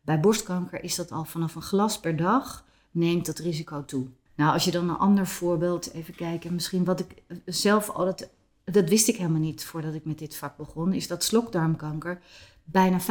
Bij 0.00 0.20
borstkanker 0.20 0.84
is 0.84 0.94
dat 0.94 1.12
al 1.12 1.24
vanaf 1.24 1.54
een 1.54 1.62
glas 1.62 2.00
per 2.00 2.16
dag 2.16 2.64
neemt 2.90 3.26
dat 3.26 3.38
risico 3.38 3.84
toe. 3.84 4.06
Nou, 4.34 4.52
als 4.52 4.64
je 4.64 4.70
dan 4.70 4.88
een 4.88 4.96
ander 4.96 5.26
voorbeeld 5.26 5.92
even 5.92 6.14
kijken, 6.14 6.54
misschien 6.54 6.84
wat 6.84 7.00
ik 7.00 7.22
zelf 7.44 7.90
altijd, 7.90 8.30
dat 8.64 8.88
wist 8.88 9.08
ik 9.08 9.16
helemaal 9.16 9.40
niet 9.40 9.64
voordat 9.64 9.94
ik 9.94 10.04
met 10.04 10.18
dit 10.18 10.36
vak 10.36 10.56
begon, 10.56 10.92
is 10.92 11.06
dat 11.06 11.24
slokdarmkanker, 11.24 12.20
bijna 12.64 13.00
45% 13.00 13.04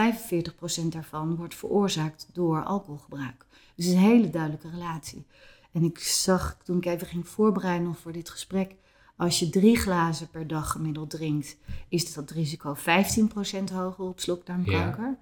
daarvan 0.89 1.35
wordt 1.35 1.55
veroorzaakt 1.55 2.27
door 2.33 2.63
alcoholgebruik. 2.63 3.45
Dus 3.75 3.85
een 3.85 3.97
hele 3.97 4.29
duidelijke 4.29 4.69
relatie. 4.69 5.25
En 5.71 5.83
ik 5.83 5.99
zag 5.99 6.57
toen 6.63 6.77
ik 6.77 6.85
even 6.85 7.07
ging 7.07 7.27
voorbereiden 7.27 7.95
voor 7.95 8.11
dit 8.11 8.29
gesprek, 8.29 8.75
als 9.15 9.39
je 9.39 9.49
drie 9.49 9.77
glazen 9.77 10.27
per 10.29 10.47
dag 10.47 10.71
gemiddeld 10.71 11.09
drinkt, 11.09 11.57
is 11.89 12.13
dat 12.13 12.31
risico 12.31 12.75
15% 12.75 13.73
hoger 13.73 14.05
op 14.05 14.19
slokdarmkanker. 14.19 15.17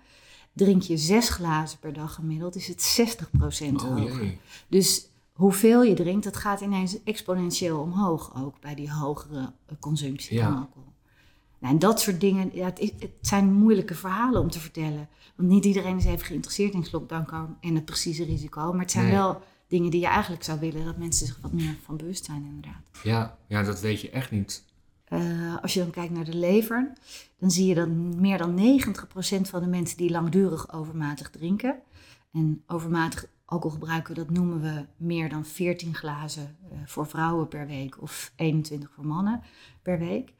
Drink 0.53 0.81
je 0.81 0.97
zes 0.97 1.29
glazen 1.29 1.79
per 1.79 1.93
dag 1.93 2.13
gemiddeld, 2.13 2.55
is 2.55 2.67
het 2.67 3.17
60% 3.61 3.73
oh, 3.73 3.81
hoger. 3.81 4.37
Dus 4.67 5.09
hoeveel 5.33 5.83
je 5.83 5.93
drinkt, 5.93 6.23
dat 6.23 6.37
gaat 6.37 6.61
ineens 6.61 7.03
exponentieel 7.03 7.79
omhoog 7.79 8.43
ook 8.43 8.59
bij 8.59 8.75
die 8.75 8.91
hogere 8.91 9.53
eh, 9.65 9.75
consumptie 9.79 10.41
van 10.41 10.57
alcohol. 10.57 10.93
Nou, 11.59 11.73
en 11.73 11.79
dat 11.79 11.99
soort 11.99 12.19
dingen, 12.21 12.49
ja, 12.53 12.65
het, 12.65 12.79
is, 12.79 12.91
het, 12.99 13.11
zijn 13.21 13.53
moeilijke 13.53 13.95
verhalen 13.95 14.41
om 14.41 14.49
te 14.49 14.59
vertellen. 14.59 15.09
Want 15.35 15.49
niet 15.49 15.65
iedereen 15.65 15.97
is 15.97 16.05
even 16.05 16.25
geïnteresseerd 16.25 16.73
in 16.73 16.83
slokdarmkanker 16.83 17.55
en 17.61 17.75
het 17.75 17.85
precieze 17.85 18.23
risico. 18.23 18.71
Maar 18.71 18.81
het 18.81 18.91
zijn 18.91 19.11
wel 19.11 19.41
dingen 19.69 19.91
die 19.91 19.99
je 19.99 20.07
eigenlijk 20.07 20.43
zou 20.43 20.59
willen 20.59 20.85
dat 20.85 20.97
mensen 20.97 21.27
zich 21.27 21.39
wat 21.41 21.51
meer 21.51 21.75
van 21.83 21.97
bewust 21.97 22.25
zijn, 22.25 22.45
inderdaad. 22.45 22.89
Ja, 23.03 23.37
ja 23.47 23.63
dat 23.63 23.79
weet 23.79 24.01
je 24.01 24.09
echt 24.09 24.31
niet. 24.31 24.63
Uh, 25.09 25.55
als 25.61 25.73
je 25.73 25.79
dan 25.79 25.89
kijkt 25.89 26.13
naar 26.13 26.25
de 26.25 26.35
lever, 26.35 26.93
dan 27.37 27.51
zie 27.51 27.65
je 27.67 27.75
dat 27.75 27.87
meer 27.89 28.37
dan 28.37 28.57
90% 28.57 29.41
van 29.41 29.61
de 29.61 29.67
mensen 29.67 29.97
die 29.97 30.09
langdurig 30.09 30.73
overmatig 30.73 31.29
drinken. 31.29 31.79
En 32.31 32.63
overmatig 32.67 33.25
alcohol 33.45 33.77
gebruiken, 33.77 34.15
dat 34.15 34.29
noemen 34.29 34.61
we 34.61 34.85
meer 34.97 35.29
dan 35.29 35.45
14 35.45 35.95
glazen 35.95 36.57
uh, 36.71 36.79
voor 36.85 37.07
vrouwen 37.07 37.47
per 37.47 37.67
week 37.67 38.01
of 38.01 38.33
21 38.35 38.91
voor 38.91 39.05
mannen 39.05 39.41
per 39.81 39.99
week. 39.99 40.33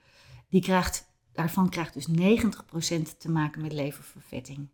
Die 0.50 0.62
krijgt, 0.62 1.08
daarvan 1.32 1.70
krijgt 1.70 1.94
dus 1.94 2.08
90% 2.10 3.18
te 3.18 3.32
maken 3.32 3.62
met 3.62 3.74
leververvetting. 3.74 4.68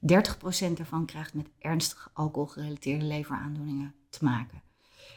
30% 0.00 0.72
daarvan 0.74 1.06
krijgt 1.06 1.34
met 1.34 1.48
ernstige 1.58 2.08
alcoholgerelateerde 2.12 3.04
leveraandoeningen 3.04 3.94
te 4.10 4.24
maken. 4.24 4.62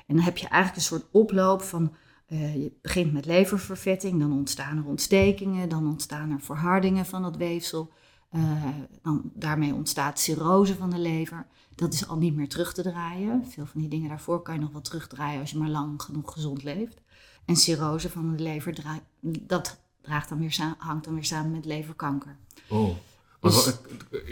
En 0.08 0.16
dan 0.16 0.26
heb 0.26 0.38
je 0.38 0.48
eigenlijk 0.48 0.76
een 0.76 0.98
soort 0.98 1.12
oploop 1.12 1.62
van, 1.62 1.94
uh, 2.28 2.56
je 2.56 2.72
begint 2.82 3.14
met 3.14 3.26
leververvetting, 3.26 4.20
dan 4.20 4.34
ontstaan 4.34 4.78
er 4.78 4.86
ontstekingen, 4.86 5.70
dan 5.70 5.88
ontstaan 5.88 6.32
er 6.32 6.42
verhardingen 6.42 7.06
van 7.06 7.24
het 7.24 7.38
weefsel. 7.38 7.92
Uh, 8.32 8.66
dan, 9.02 9.32
daarmee 9.34 9.74
ontstaat 9.74 10.20
cirrose 10.20 10.76
van 10.76 10.90
de 10.90 11.00
lever. 11.00 11.48
Dat 11.76 11.94
is 11.94 12.08
al 12.08 12.18
niet 12.18 12.36
meer 12.36 12.50
terug 12.50 12.74
te 12.74 12.82
draaien. 12.82 13.46
Veel 13.48 13.66
van 13.66 13.82
die 13.82 13.90
dingen 13.90 14.10
daarvoor 14.10 14.42
kan 14.42 14.54
je 14.54 14.60
nog 14.60 14.72
wel 14.72 14.82
terugdraaien 14.82 15.40
als 15.40 15.52
je 15.52 15.58
maar 15.58 15.70
lang 15.70 16.02
genoeg 16.02 16.34
gezond 16.34 16.64
leeft. 16.64 17.02
En 17.46 17.56
cirrose 17.56 18.10
van 18.10 18.36
de 18.36 18.44
lever, 18.44 18.76
dat 19.22 19.82
draagt 20.02 20.30
dan 20.30 20.40
weer, 20.40 20.76
hangt 20.78 21.06
dan 21.06 21.14
weer 21.14 21.26
samen 21.26 21.52
met 21.52 21.66
leverkanker. 21.66 22.38
Oh. 22.70 22.96
Dus, 23.42 23.66
wat, 23.66 23.82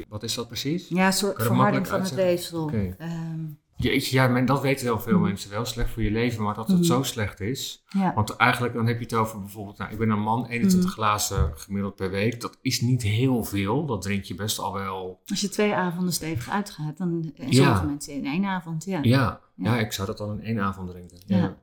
wat, 0.10 0.24
is 0.24 0.34
dat 0.36 0.48
precies? 0.48 0.88
Ja, 0.88 1.06
een 1.06 1.14
soort 1.14 1.44
verharding 1.44 1.88
van 1.88 2.02
het 2.02 2.14
weefsel. 2.14 2.64
Okay. 2.64 2.96
Um, 3.00 3.60
Jeetje, 3.82 4.16
ja, 4.16 4.28
maar 4.28 4.46
dat 4.46 4.62
weten 4.62 4.86
heel 4.86 5.00
veel 5.00 5.18
mm. 5.18 5.24
mensen 5.24 5.50
wel. 5.50 5.66
Slecht 5.66 5.90
voor 5.90 6.04
je 6.04 6.12
leven, 6.12 6.44
maar 6.44 6.54
dat 6.54 6.68
het 6.68 6.78
mm. 6.78 6.84
zo 6.84 7.04
slecht 7.04 7.40
is. 7.40 7.84
Ja. 7.88 8.14
Want 8.14 8.36
eigenlijk 8.36 8.74
dan 8.74 8.88
heb 8.88 8.98
je 8.98 9.04
het 9.04 9.14
over 9.14 9.40
bijvoorbeeld... 9.40 9.78
Nou, 9.78 9.92
ik 9.92 9.98
ben 9.98 10.10
een 10.10 10.22
man, 10.22 10.46
21 10.46 10.90
mm. 10.90 10.96
glazen 10.96 11.52
gemiddeld 11.56 11.96
per 11.96 12.10
week. 12.10 12.42
Dat 12.42 12.58
is 12.62 12.82
niet 12.82 13.02
heel 13.02 13.44
veel. 13.44 13.86
Dat 13.86 14.02
drink 14.02 14.24
je 14.24 14.36
best 14.36 14.60
al 14.60 14.74
wel... 14.74 15.22
Als 15.26 15.42
je 15.42 15.50
twee 15.50 15.74
avonden 15.74 16.14
stevig 16.14 16.50
uitgaat, 16.50 16.98
dan... 16.98 17.32
En 17.36 17.52
ja. 17.52 17.54
sommige 17.54 17.86
mensen 17.86 18.14
in 18.14 18.26
één 18.26 18.46
avond, 18.46 18.86
ja. 18.86 19.00
ja. 19.02 19.42
Ja, 19.56 19.80
ik 19.80 19.92
zou 19.92 20.08
dat 20.08 20.18
dan 20.18 20.40
in 20.40 20.46
één 20.46 20.60
avond 20.60 20.90
drinken. 20.90 21.18
Ja. 21.26 21.58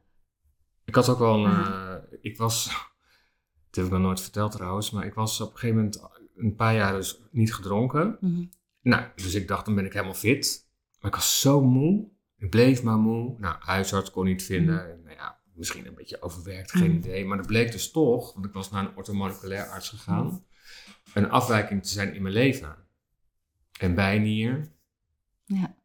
Ik 0.85 0.95
had 0.95 1.09
ook 1.09 1.19
wel 1.19 1.45
een... 1.45 1.51
Uh, 1.51 1.95
ik 2.21 2.37
was... 2.37 2.65
Dat 3.71 3.85
heb 3.85 3.85
ik 3.85 3.91
nog 3.91 4.01
nooit 4.01 4.21
verteld 4.21 4.53
trouwens. 4.53 4.91
Maar 4.91 5.07
ik 5.07 5.15
was 5.15 5.41
op 5.41 5.53
een 5.53 5.59
gegeven 5.59 5.77
moment 5.77 6.01
een 6.37 6.55
paar 6.55 6.75
jaar 6.75 6.93
dus 6.93 7.23
niet 7.31 7.55
gedronken. 7.55 8.17
Mm 8.21 8.51
Nou, 8.83 9.05
dus 9.15 9.35
ik 9.35 9.49
dacht, 9.49 9.65
dan 9.65 9.75
ben 9.75 9.85
ik 9.85 9.93
helemaal 9.93 10.15
fit. 10.15 10.69
Maar 11.01 11.11
ik 11.11 11.17
was 11.17 11.41
zo 11.41 11.63
moe. 11.63 12.09
Ik 12.37 12.51
bleef 12.51 12.83
maar 12.83 12.99
moe. 12.99 13.35
Nou, 13.39 13.57
huisarts 13.59 14.11
kon 14.11 14.25
niet 14.25 14.43
vinden. 14.43 14.97
Mm. 14.97 15.05
Nou 15.05 15.17
ja, 15.17 15.41
misschien 15.55 15.87
een 15.87 15.95
beetje 15.95 16.23
overwerkt, 16.23 16.71
geen 16.71 16.91
mm. 16.91 16.97
idee. 16.97 17.25
Maar 17.25 17.37
dat 17.37 17.47
bleek 17.47 17.73
dus 17.73 17.91
toch, 17.91 18.33
want 18.33 18.47
ik 18.47 18.53
was 18.53 18.71
naar 18.71 18.85
een 18.85 18.97
orthomoleculair 18.97 19.67
arts 19.67 19.89
gegaan, 19.89 20.45
een 21.15 21.31
afwijking 21.31 21.83
te 21.83 21.89
zijn 21.89 22.15
in 22.15 22.23
mijn 22.23 22.35
lever. 22.35 22.85
En 23.81 23.95
bijnier. 23.95 24.73
Ja. 25.45 25.77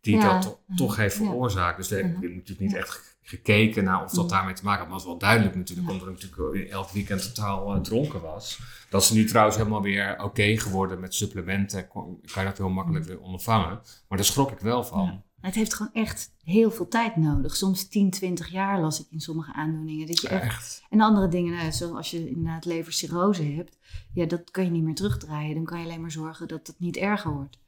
Die 0.00 0.20
dat 0.20 0.60
toch 0.76 0.96
heeft 0.96 1.16
veroorzaakt. 1.16 1.76
Dus 1.76 1.90
heb 1.90 2.04
ik 2.04 2.34
natuurlijk 2.34 2.60
niet 2.60 2.74
echt 2.74 3.13
gekeken 3.24 3.84
naar 3.84 4.04
of 4.04 4.10
dat 4.10 4.28
daarmee 4.28 4.54
te 4.54 4.64
maken 4.64 4.80
had. 4.80 4.88
Maar 4.88 4.96
het 4.96 5.06
was 5.06 5.12
wel 5.12 5.28
duidelijk 5.28 5.56
natuurlijk, 5.56 5.90
omdat 5.90 6.08
ik 6.08 6.20
natuurlijk 6.20 6.70
elk 6.70 6.90
weekend 6.90 7.22
totaal 7.22 7.76
uh, 7.76 7.80
dronken 7.80 8.20
was. 8.20 8.58
Dat 8.90 9.04
ze 9.04 9.14
nu 9.14 9.24
trouwens 9.24 9.56
helemaal 9.56 9.82
weer 9.82 10.22
oké 10.22 10.58
geworden 10.58 11.00
met 11.00 11.14
supplementen. 11.14 11.88
Kan 11.88 12.18
je 12.34 12.44
dat 12.44 12.58
heel 12.58 12.68
makkelijk 12.68 13.04
weer 13.04 13.20
ondervangen. 13.20 13.80
Maar 14.08 14.18
daar 14.18 14.26
schrok 14.26 14.50
ik 14.50 14.58
wel 14.58 14.84
van. 14.84 15.22
Het 15.40 15.54
heeft 15.54 15.74
gewoon 15.74 15.92
echt 15.92 16.34
heel 16.44 16.70
veel 16.70 16.88
tijd 16.88 17.16
nodig. 17.16 17.56
Soms 17.56 17.88
10, 17.88 18.10
20 18.10 18.48
jaar 18.48 18.80
las 18.80 19.00
ik 19.00 19.06
in 19.10 19.20
sommige 19.20 19.52
aandoeningen. 19.52 20.06
Dat 20.06 20.20
je 20.20 20.28
echt. 20.28 20.82
En 20.90 21.00
andere 21.00 21.28
dingen, 21.28 21.56
nou, 21.56 21.72
zoals 21.72 22.10
je 22.10 22.28
inderdaad 22.28 22.64
levercirrose 22.64 23.42
hebt, 23.42 23.78
ja, 24.12 24.26
dat 24.26 24.50
kan 24.50 24.64
je 24.64 24.70
niet 24.70 24.82
meer 24.82 24.94
terugdraaien. 24.94 25.54
Dan 25.54 25.64
kan 25.64 25.78
je 25.78 25.84
alleen 25.84 26.00
maar 26.00 26.10
zorgen 26.10 26.48
dat 26.48 26.66
het 26.66 26.78
niet 26.78 26.96
erger 26.96 27.32
wordt. 27.32 27.58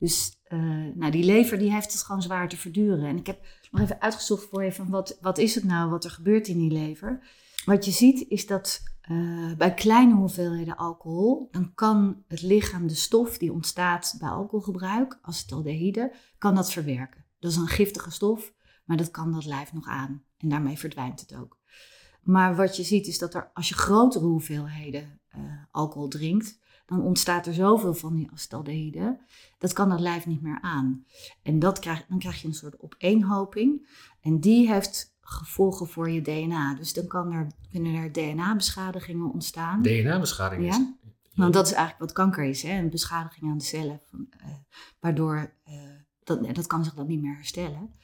Dus 0.00 0.40
uh, 0.48 0.94
nou, 0.94 1.10
die 1.10 1.24
lever 1.24 1.58
die 1.58 1.72
heeft 1.72 1.92
het 1.92 2.02
gewoon 2.02 2.22
zwaar 2.22 2.48
te 2.48 2.56
verduren. 2.56 3.04
En 3.04 3.16
ik 3.16 3.26
heb 3.26 3.46
nog 3.70 3.80
even 3.80 4.00
uitgezocht 4.00 4.48
voor 4.48 4.64
je 4.64 4.72
van 4.72 4.90
wat, 4.90 5.18
wat 5.20 5.38
is 5.38 5.54
het 5.54 5.64
nou 5.64 5.90
wat 5.90 6.04
er 6.04 6.10
gebeurt 6.10 6.48
in 6.48 6.58
die 6.58 6.70
lever. 6.70 7.28
Wat 7.64 7.84
je 7.84 7.90
ziet 7.90 8.28
is 8.28 8.46
dat 8.46 8.82
uh, 9.10 9.54
bij 9.56 9.74
kleine 9.74 10.14
hoeveelheden 10.14 10.76
alcohol, 10.76 11.48
dan 11.50 11.74
kan 11.74 12.22
het 12.28 12.42
lichaam 12.42 12.86
de 12.86 12.94
stof 12.94 13.38
die 13.38 13.52
ontstaat 13.52 14.16
bij 14.18 14.28
alcoholgebruik, 14.28 15.18
acetaldehyde, 15.22 16.12
kan 16.38 16.54
dat 16.54 16.72
verwerken. 16.72 17.24
Dat 17.38 17.50
is 17.50 17.56
een 17.56 17.66
giftige 17.66 18.10
stof, 18.10 18.52
maar 18.84 18.96
dat 18.96 19.10
kan 19.10 19.32
dat 19.32 19.44
lijf 19.44 19.72
nog 19.72 19.86
aan. 19.86 20.22
En 20.38 20.48
daarmee 20.48 20.78
verdwijnt 20.78 21.20
het 21.20 21.34
ook. 21.34 21.58
Maar 22.22 22.56
wat 22.56 22.76
je 22.76 22.82
ziet 22.82 23.06
is 23.06 23.18
dat 23.18 23.34
er, 23.34 23.50
als 23.54 23.68
je 23.68 23.74
grotere 23.74 24.24
hoeveelheden 24.24 25.20
uh, 25.36 25.42
alcohol 25.70 26.08
drinkt, 26.08 26.58
dan 26.90 27.02
ontstaat 27.02 27.46
er 27.46 27.54
zoveel 27.54 27.94
van 27.94 28.14
die 28.14 28.28
acetaldehyde, 28.32 29.18
dat 29.58 29.72
kan 29.72 29.88
dat 29.88 30.00
lijf 30.00 30.26
niet 30.26 30.42
meer 30.42 30.58
aan. 30.60 31.04
En 31.42 31.58
dat 31.58 31.78
krijg, 31.78 32.06
dan 32.08 32.18
krijg 32.18 32.40
je 32.40 32.48
een 32.48 32.54
soort 32.54 32.80
opeenhoping. 32.80 33.88
En 34.20 34.40
die 34.40 34.72
heeft 34.72 35.16
gevolgen 35.20 35.88
voor 35.88 36.10
je 36.10 36.22
DNA. 36.22 36.74
Dus 36.74 36.92
dan 36.92 37.06
kan 37.06 37.32
er, 37.32 37.46
kunnen 37.70 37.94
er 37.94 38.12
DNA-beschadigingen 38.12 39.32
ontstaan. 39.32 39.82
DNA-beschadigingen? 39.82 40.98
Ja. 41.02 41.10
Want 41.34 41.54
dat 41.54 41.66
is 41.66 41.72
eigenlijk 41.72 42.00
wat 42.00 42.12
kanker 42.12 42.44
is, 42.44 42.62
hè? 42.62 42.78
een 42.78 42.90
beschadiging 42.90 43.50
aan 43.50 43.58
de 43.58 43.64
cellen. 43.64 44.00
Van, 44.04 44.26
uh, 44.40 44.46
waardoor 45.00 45.52
uh, 45.68 45.74
dat, 46.24 46.54
dat 46.54 46.66
kan 46.66 46.84
zich 46.84 46.94
dan 46.94 47.06
niet 47.06 47.22
meer 47.22 47.34
herstellen. 47.34 47.94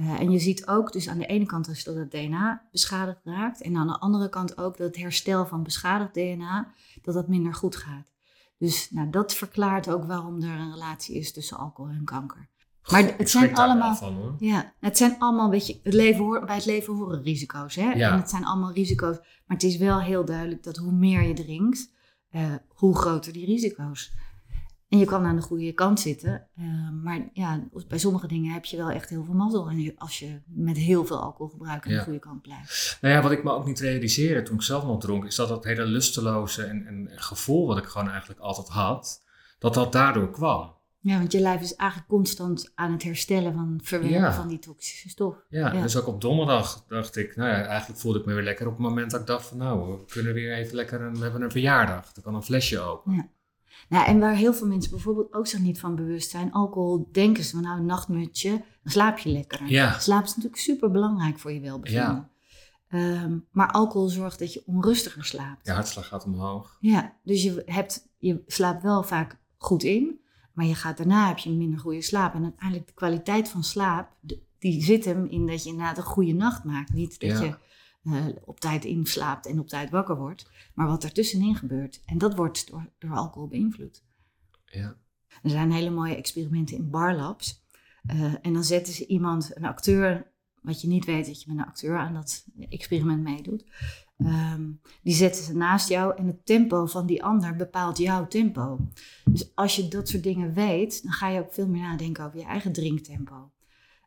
Uh, 0.00 0.20
en 0.20 0.30
je 0.30 0.38
ziet 0.38 0.66
ook 0.66 0.92
dus 0.92 1.08
aan 1.08 1.18
de 1.18 1.26
ene 1.26 1.46
kant 1.46 1.64
dus 1.64 1.84
dat 1.84 1.94
het 1.94 2.10
DNA 2.10 2.68
beschadigd 2.70 3.20
raakt. 3.24 3.62
En 3.62 3.76
aan 3.76 3.86
de 3.86 3.98
andere 3.98 4.28
kant 4.28 4.58
ook 4.58 4.76
dat 4.76 4.86
het 4.86 4.96
herstel 4.96 5.46
van 5.46 5.62
beschadigd 5.62 6.14
DNA, 6.14 6.72
dat 7.02 7.14
dat 7.14 7.28
minder 7.28 7.54
goed 7.54 7.76
gaat. 7.76 8.15
Dus 8.58 8.90
nou, 8.90 9.10
dat 9.10 9.34
verklaart 9.34 9.88
ook 9.88 10.04
waarom 10.04 10.42
er 10.42 10.58
een 10.58 10.72
relatie 10.72 11.16
is 11.16 11.32
tussen 11.32 11.56
alcohol 11.56 11.92
en 11.92 12.04
kanker. 12.04 12.48
Maar 12.90 13.14
het 13.16 13.30
zijn 13.30 13.54
allemaal. 13.54 14.36
ja, 14.38 14.72
het 14.80 14.96
zijn 14.96 15.16
allemaal, 15.18 15.50
weet 15.50 15.66
je, 15.66 15.80
het 15.82 15.94
leven 15.94 16.46
bij 16.46 16.54
het 16.54 16.64
leven 16.64 16.94
horen 16.94 17.22
risico's. 17.22 17.74
Hè? 17.74 17.90
Ja. 17.92 18.12
En 18.12 18.18
het 18.18 18.30
zijn 18.30 18.44
allemaal 18.44 18.72
risico's. 18.72 19.16
Maar 19.16 19.56
het 19.56 19.62
is 19.62 19.76
wel 19.76 20.00
heel 20.00 20.24
duidelijk 20.24 20.62
dat 20.62 20.76
hoe 20.76 20.92
meer 20.92 21.22
je 21.22 21.34
drinkt, 21.34 21.92
uh, 22.30 22.54
hoe 22.68 22.96
groter 22.96 23.32
die 23.32 23.46
risico's. 23.46 24.12
En 24.88 24.98
je 24.98 25.04
kan 25.04 25.24
aan 25.24 25.36
de 25.36 25.42
goede 25.42 25.72
kant 25.72 26.00
zitten. 26.00 26.48
Uh, 26.58 26.90
maar 27.02 27.28
ja, 27.32 27.68
bij 27.88 27.98
sommige 27.98 28.26
dingen 28.26 28.52
heb 28.52 28.64
je 28.64 28.76
wel 28.76 28.90
echt 28.90 29.08
heel 29.08 29.24
veel 29.24 29.34
mazzel. 29.34 29.68
En 29.68 29.94
als 29.96 30.18
je 30.18 30.40
met 30.46 30.76
heel 30.76 31.04
veel 31.04 31.20
alcohol 31.20 31.48
gebruikt 31.48 31.86
aan 31.86 31.92
de 31.92 32.02
goede 32.02 32.18
kant 32.18 32.42
blijft. 32.42 32.98
Nou 33.00 33.14
ja, 33.14 33.22
wat 33.22 33.30
ik 33.30 33.44
me 33.44 33.50
ook 33.50 33.66
niet 33.66 33.80
realiseerde 33.80 34.42
toen 34.42 34.54
ik 34.54 34.62
zelf 34.62 34.84
nog 34.84 35.00
dronk, 35.00 35.24
is 35.24 35.34
dat 35.34 35.48
dat 35.48 35.64
hele 35.64 35.84
lusteloze 35.84 36.62
en, 36.62 36.86
en 36.86 37.10
gevoel 37.14 37.66
wat 37.66 37.78
ik 37.78 37.84
gewoon 37.84 38.08
eigenlijk 38.10 38.40
altijd 38.40 38.68
had, 38.68 39.24
dat 39.58 39.74
dat 39.74 39.92
daardoor 39.92 40.30
kwam. 40.30 40.74
Ja, 41.00 41.18
want 41.18 41.32
je 41.32 41.40
lijf 41.40 41.60
is 41.60 41.74
eigenlijk 41.74 42.10
constant 42.10 42.72
aan 42.74 42.92
het 42.92 43.02
herstellen 43.02 43.54
van 43.54 43.80
verwerken 43.82 44.34
van 44.34 44.48
die 44.48 44.58
toxische 44.58 45.08
stof. 45.08 45.36
Ja, 45.48 45.70
dus 45.70 45.96
ook 45.96 46.06
op 46.06 46.20
donderdag 46.20 46.84
dacht 46.88 47.16
ik, 47.16 47.36
nou 47.36 47.48
ja, 47.48 47.64
eigenlijk 47.64 48.00
voelde 48.00 48.18
ik 48.18 48.26
me 48.26 48.34
weer 48.34 48.42
lekker 48.42 48.66
op 48.66 48.72
het 48.72 48.82
moment 48.82 49.10
dat 49.10 49.20
ik 49.20 49.26
dacht 49.26 49.46
van 49.46 49.58
nou, 49.58 49.90
we 49.90 50.04
kunnen 50.04 50.34
weer 50.34 50.54
even 50.54 50.74
lekker, 50.74 51.00
een, 51.00 51.14
we 51.16 51.22
hebben 51.22 51.42
een 51.42 51.50
verjaardag, 51.50 52.12
dan 52.12 52.24
kan 52.24 52.34
een 52.34 52.42
flesje 52.42 52.80
open. 52.80 53.12
Ja. 53.12 53.28
Nou, 53.88 54.06
en 54.06 54.18
waar 54.18 54.34
heel 54.34 54.54
veel 54.54 54.66
mensen 54.66 54.90
bijvoorbeeld 54.90 55.32
ook 55.32 55.46
zich 55.46 55.60
niet 55.60 55.80
van 55.80 55.94
bewust 55.94 56.30
zijn, 56.30 56.52
alcohol 56.52 57.08
denken 57.12 57.44
ze 57.44 57.50
van 57.50 57.62
nou 57.62 57.78
een 57.78 57.86
nachtmutje, 57.86 58.50
dan 58.50 58.92
slaap 58.92 59.18
je 59.18 59.30
lekker. 59.30 59.70
Ja. 59.70 59.98
Slaap 59.98 60.24
is 60.24 60.36
natuurlijk 60.36 60.62
super 60.62 60.90
belangrijk 60.90 61.38
voor 61.38 61.52
je 61.52 61.60
welbevinden. 61.60 62.30
Ja. 62.90 63.22
Um, 63.22 63.46
maar 63.50 63.70
alcohol 63.70 64.08
zorgt 64.08 64.38
dat 64.38 64.52
je 64.52 64.62
onrustiger 64.66 65.24
slaapt. 65.24 65.66
Je 65.66 65.72
hartslag 65.72 66.06
gaat 66.06 66.24
omhoog. 66.24 66.76
Ja, 66.80 67.16
dus 67.22 67.42
je, 67.42 67.62
hebt, 67.66 68.08
je 68.18 68.42
slaapt 68.46 68.82
wel 68.82 69.02
vaak 69.02 69.38
goed 69.56 69.82
in, 69.82 70.20
maar 70.52 70.66
je 70.66 70.74
gaat 70.74 70.96
daarna 70.96 71.28
heb 71.28 71.38
je 71.38 71.50
minder 71.50 71.78
goede 71.78 72.02
slaap. 72.02 72.34
En 72.34 72.42
uiteindelijk 72.42 72.86
de 72.86 72.94
kwaliteit 72.94 73.48
van 73.48 73.64
slaap, 73.64 74.08
die 74.58 74.82
zit 74.82 75.04
hem 75.04 75.26
in 75.26 75.46
dat 75.46 75.62
je 75.62 75.68
inderdaad 75.70 75.96
een 75.96 76.02
goede 76.02 76.32
nacht 76.32 76.64
maakt. 76.64 76.92
Niet 76.92 77.20
dat 77.20 77.38
je 77.38 77.54
uh, 78.06 78.26
op 78.44 78.60
tijd 78.60 78.84
inslaapt 78.84 79.46
en 79.46 79.58
op 79.58 79.68
tijd 79.68 79.90
wakker 79.90 80.16
wordt. 80.16 80.50
Maar 80.74 80.86
wat 80.86 81.04
er 81.04 81.12
tussenin 81.12 81.56
gebeurt. 81.56 82.02
En 82.04 82.18
dat 82.18 82.34
wordt 82.34 82.70
door, 82.70 82.88
door 82.98 83.10
alcohol 83.10 83.48
beïnvloed. 83.48 84.04
Ja. 84.64 84.96
Er 85.42 85.50
zijn 85.50 85.72
hele 85.72 85.90
mooie 85.90 86.16
experimenten 86.16 86.76
in 86.76 86.90
barlabs. 86.90 87.64
Uh, 88.14 88.34
en 88.42 88.52
dan 88.52 88.64
zetten 88.64 88.92
ze 88.92 89.06
iemand, 89.06 89.56
een 89.56 89.64
acteur, 89.64 90.32
wat 90.62 90.80
je 90.80 90.88
niet 90.88 91.04
weet 91.04 91.26
dat 91.26 91.42
je 91.42 91.52
met 91.52 91.58
een 91.58 91.70
acteur 91.70 91.98
aan 91.98 92.14
dat 92.14 92.46
experiment 92.68 93.22
meedoet. 93.22 93.64
Um, 94.18 94.80
die 95.02 95.14
zetten 95.14 95.44
ze 95.44 95.56
naast 95.56 95.88
jou 95.88 96.16
en 96.16 96.26
het 96.26 96.46
tempo 96.46 96.86
van 96.86 97.06
die 97.06 97.24
ander 97.24 97.56
bepaalt 97.56 97.98
jouw 97.98 98.26
tempo. 98.26 98.88
Dus 99.24 99.54
als 99.54 99.76
je 99.76 99.88
dat 99.88 100.08
soort 100.08 100.22
dingen 100.22 100.52
weet, 100.52 101.02
dan 101.02 101.12
ga 101.12 101.28
je 101.28 101.40
ook 101.40 101.52
veel 101.52 101.68
meer 101.68 101.82
nadenken 101.82 102.24
over 102.24 102.38
je 102.38 102.44
eigen 102.44 102.72
drinktempo. 102.72 103.50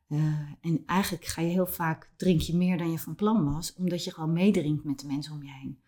Uh, 0.10 0.24
en 0.62 0.84
eigenlijk 0.86 1.26
ga 1.26 1.42
je 1.42 1.48
heel 1.48 1.66
vaak, 1.66 2.10
drink 2.16 2.42
je 2.42 2.56
meer 2.56 2.78
dan 2.78 2.92
je 2.92 3.00
van 3.00 3.16
plan 3.16 3.54
was, 3.54 3.74
omdat 3.76 4.04
je 4.04 4.14
gewoon 4.14 4.34
meedrinkt 4.34 4.84
met 4.84 5.00
de 5.00 5.08
mensen 5.08 5.34
om 5.34 5.44
je 5.44 5.52
heen. 5.52 5.80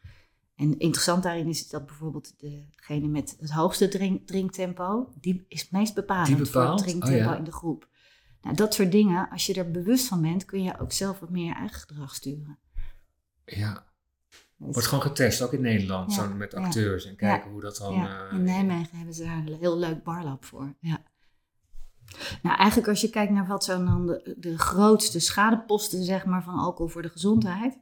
En 0.55 0.79
interessant 0.79 1.23
daarin 1.23 1.47
is 1.47 1.69
dat 1.69 1.85
bijvoorbeeld 1.85 2.33
degene 2.39 3.07
met 3.07 3.35
het 3.39 3.51
hoogste 3.51 3.87
drink, 3.87 4.27
drinktempo, 4.27 5.13
die 5.19 5.45
is 5.47 5.61
het 5.61 5.71
meest 5.71 5.93
bepalend 5.93 6.49
voor 6.49 6.61
het 6.61 6.77
drinktempo 6.77 7.31
oh, 7.31 7.37
in 7.37 7.43
de 7.43 7.51
groep. 7.51 7.89
Nou, 8.41 8.55
dat 8.55 8.73
soort 8.73 8.91
dingen, 8.91 9.29
als 9.29 9.45
je 9.45 9.53
er 9.53 9.71
bewust 9.71 10.07
van 10.07 10.21
bent, 10.21 10.45
kun 10.45 10.63
je 10.63 10.79
ook 10.79 10.91
zelf 10.91 11.19
wat 11.19 11.29
meer 11.29 11.45
je 11.45 11.53
eigen 11.53 11.79
gedrag 11.79 12.15
sturen. 12.15 12.59
Ja. 13.45 13.85
Dus, 14.57 14.73
Wordt 14.73 14.87
gewoon 14.87 15.03
getest, 15.03 15.41
ook 15.41 15.53
in 15.53 15.61
Nederland, 15.61 16.13
zo 16.13 16.33
met 16.33 16.53
acteurs 16.53 17.05
en 17.05 17.15
kijken 17.15 17.51
hoe 17.51 17.61
dat 17.61 17.77
dan... 17.77 17.93
Ja. 17.93 18.29
in 18.29 18.43
Nijmegen 18.43 18.97
hebben 18.97 19.15
ze 19.15 19.23
daar 19.23 19.37
een 19.37 19.57
heel 19.59 19.77
leuk 19.77 20.03
barlab 20.03 20.45
voor. 20.45 20.75
Ja. 20.79 21.03
Nou, 22.41 22.57
eigenlijk 22.57 22.89
als 22.89 23.01
je 23.01 23.09
kijkt 23.09 23.31
naar 23.31 23.47
wat 23.47 23.63
zijn 23.63 23.85
dan 23.85 24.05
de, 24.37 24.57
grootste 24.57 25.19
schadeposten 25.19 26.03
zeg 26.03 26.25
maar, 26.25 26.43
van 26.43 26.53
alcohol 26.53 26.87
voor 26.87 27.01
de 27.01 27.09
gezondheid, 27.09 27.77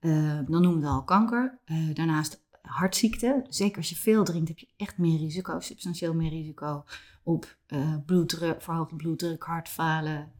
uh, 0.00 0.38
dan 0.46 0.62
noemen 0.62 0.80
we 0.80 0.86
al 0.86 1.04
kanker. 1.04 1.58
Uh, 1.66 1.94
daarnaast 1.94 2.42
hartziekten. 2.62 3.46
Zeker 3.48 3.76
als 3.76 3.88
je 3.88 3.96
veel 3.96 4.24
drinkt, 4.24 4.48
heb 4.48 4.58
je 4.58 4.68
echt 4.76 4.98
meer 4.98 5.18
risico, 5.18 5.60
substantieel 5.60 6.14
meer 6.14 6.30
risico 6.30 6.84
op 7.22 7.56
uh, 7.68 7.94
bloeddruk, 8.06 8.62
verhoogde 8.62 8.96
bloeddruk, 8.96 9.42
hartfalen, 9.42 10.32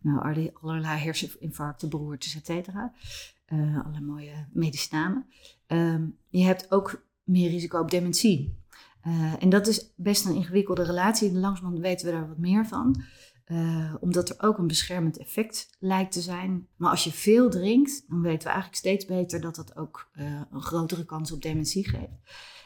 nou, 0.00 0.50
allerlei 0.52 0.98
herseninfarcten, 0.98 1.88
beroertes, 1.88 2.34
et 2.34 2.46
cetera. 2.46 2.92
alle 3.84 4.00
mooie 4.00 4.46
medicinamen. 4.52 5.26
Ehm, 5.66 6.06
je 6.28 6.44
hebt 6.44 6.70
ook 6.70 7.02
meer 7.24 7.50
risico 7.50 7.80
op 7.80 7.90
dementie. 7.90 8.56
Uh, 9.06 9.32
en 9.38 9.48
dat 9.48 9.66
is 9.66 9.92
best 9.96 10.24
een 10.24 10.34
ingewikkelde 10.34 10.82
relatie. 10.82 11.32
Langzamerhand 11.32 11.82
weten 11.82 12.06
we 12.06 12.12
daar 12.12 12.28
wat 12.28 12.38
meer 12.38 12.66
van. 12.66 13.02
Uh, 13.46 13.94
omdat 14.00 14.28
er 14.28 14.42
ook 14.42 14.58
een 14.58 14.66
beschermend 14.66 15.18
effect 15.18 15.70
lijkt 15.78 16.12
te 16.12 16.20
zijn. 16.20 16.68
Maar 16.76 16.90
als 16.90 17.04
je 17.04 17.12
veel 17.12 17.50
drinkt, 17.50 18.04
dan 18.08 18.20
weten 18.20 18.38
we 18.38 18.44
eigenlijk 18.44 18.76
steeds 18.76 19.04
beter 19.04 19.40
dat 19.40 19.54
dat 19.54 19.76
ook 19.76 20.10
uh, 20.14 20.40
een 20.50 20.62
grotere 20.62 21.04
kans 21.04 21.32
op 21.32 21.42
dementie 21.42 21.88
geeft. 21.88 22.20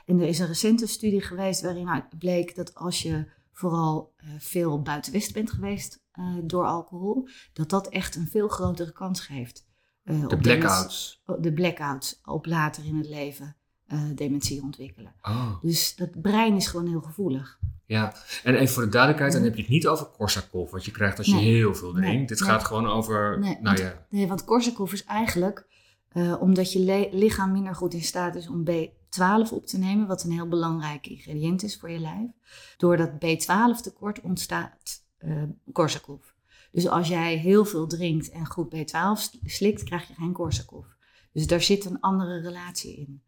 En 0.07 0.21
er 0.21 0.29
is 0.29 0.39
een 0.39 0.47
recente 0.47 0.87
studie 0.87 1.21
geweest 1.21 1.63
waarin 1.63 2.05
bleek 2.19 2.55
dat 2.55 2.75
als 2.75 3.03
je 3.03 3.31
vooral 3.53 4.15
veel 4.39 4.83
buiten 4.83 5.13
West 5.13 5.33
bent 5.33 5.51
geweest 5.51 6.03
door 6.43 6.67
alcohol, 6.67 7.29
dat 7.53 7.71
dat 7.71 7.89
echt 7.89 8.17
een 8.17 8.29
veel 8.29 8.49
grotere 8.49 8.93
kans 8.93 9.21
geeft. 9.21 9.67
de 10.03 10.39
blackouts. 10.41 11.23
De 11.41 11.53
blackouts 11.53 12.21
op 12.25 12.47
later 12.47 12.85
in 12.85 12.97
het 12.97 13.09
leven 13.09 13.60
uh, 13.93 14.01
dementie 14.15 14.63
ontwikkelen. 14.63 15.13
Oh. 15.23 15.63
Dus 15.63 15.97
dat 15.97 16.21
brein 16.21 16.57
is 16.57 16.67
gewoon 16.67 16.87
heel 16.87 17.01
gevoelig. 17.01 17.59
Ja, 17.87 18.15
en 18.45 18.55
even 18.55 18.75
voor 18.75 18.83
de 18.83 18.89
duidelijkheid, 18.89 19.33
dan 19.33 19.43
heb 19.43 19.55
je 19.55 19.61
het 19.61 19.71
niet 19.71 19.87
over 19.87 20.07
Korsakoff, 20.07 20.73
wat 20.73 20.85
je 20.85 20.91
krijgt 20.91 21.19
als 21.19 21.27
je 21.27 21.37
heel 21.37 21.75
veel 21.75 21.93
drinkt. 21.93 22.29
Dit 22.29 22.43
gaat 22.43 22.65
gewoon 22.65 22.87
over, 22.87 23.39
nee, 23.39 23.59
nou 23.61 23.79
ja. 23.79 24.07
Nee, 24.11 24.27
want 24.27 24.45
Korsakoff 24.45 24.93
is 24.93 25.05
eigenlijk 25.05 25.67
uh, 26.13 26.41
omdat 26.41 26.73
je 26.73 27.09
lichaam 27.13 27.53
minder 27.53 27.75
goed 27.75 27.95
in 27.95 28.03
staat 28.03 28.35
is 28.35 28.49
om 28.49 28.65
B12 28.71 29.53
op 29.53 29.67
te 29.67 29.79
nemen, 29.79 30.07
wat 30.07 30.25
een 30.25 30.33
heel 30.33 30.49
belangrijk 30.49 31.07
ingrediënt 31.07 31.63
is 31.63 31.77
voor 31.77 31.91
je 31.91 31.99
lijf. 31.99 32.31
Door 32.77 32.97
dat 32.97 33.11
B12 33.11 33.83
tekort 33.83 34.21
ontstaat 34.21 35.03
uh, 35.19 35.43
Korsakoff. 35.73 36.35
Dus 36.73 36.89
als 36.89 37.09
jij 37.09 37.37
heel 37.37 37.65
veel 37.65 37.87
drinkt 37.87 38.31
en 38.31 38.47
goed 38.47 38.75
B12 38.75 39.41
slikt, 39.45 39.83
krijg 39.83 40.09
je 40.09 40.15
geen 40.15 40.33
Korsakoff. 40.33 40.89
Dus 41.33 41.47
daar 41.47 41.63
zit 41.63 41.85
een 41.85 42.01
andere 42.01 42.41
relatie 42.41 42.97
in. 42.97 43.23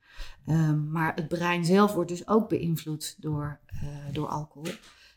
Um, 0.46 0.90
maar 0.90 1.14
het 1.14 1.29
brein 1.29 1.64
zelf 1.64 1.94
wordt 1.94 2.11
dus 2.11 2.29
ook 2.29 2.48
beïnvloed 2.48 3.16
door, 3.18 3.61
uh, 3.75 4.12
door 4.12 4.29
alcohol. 4.29 4.72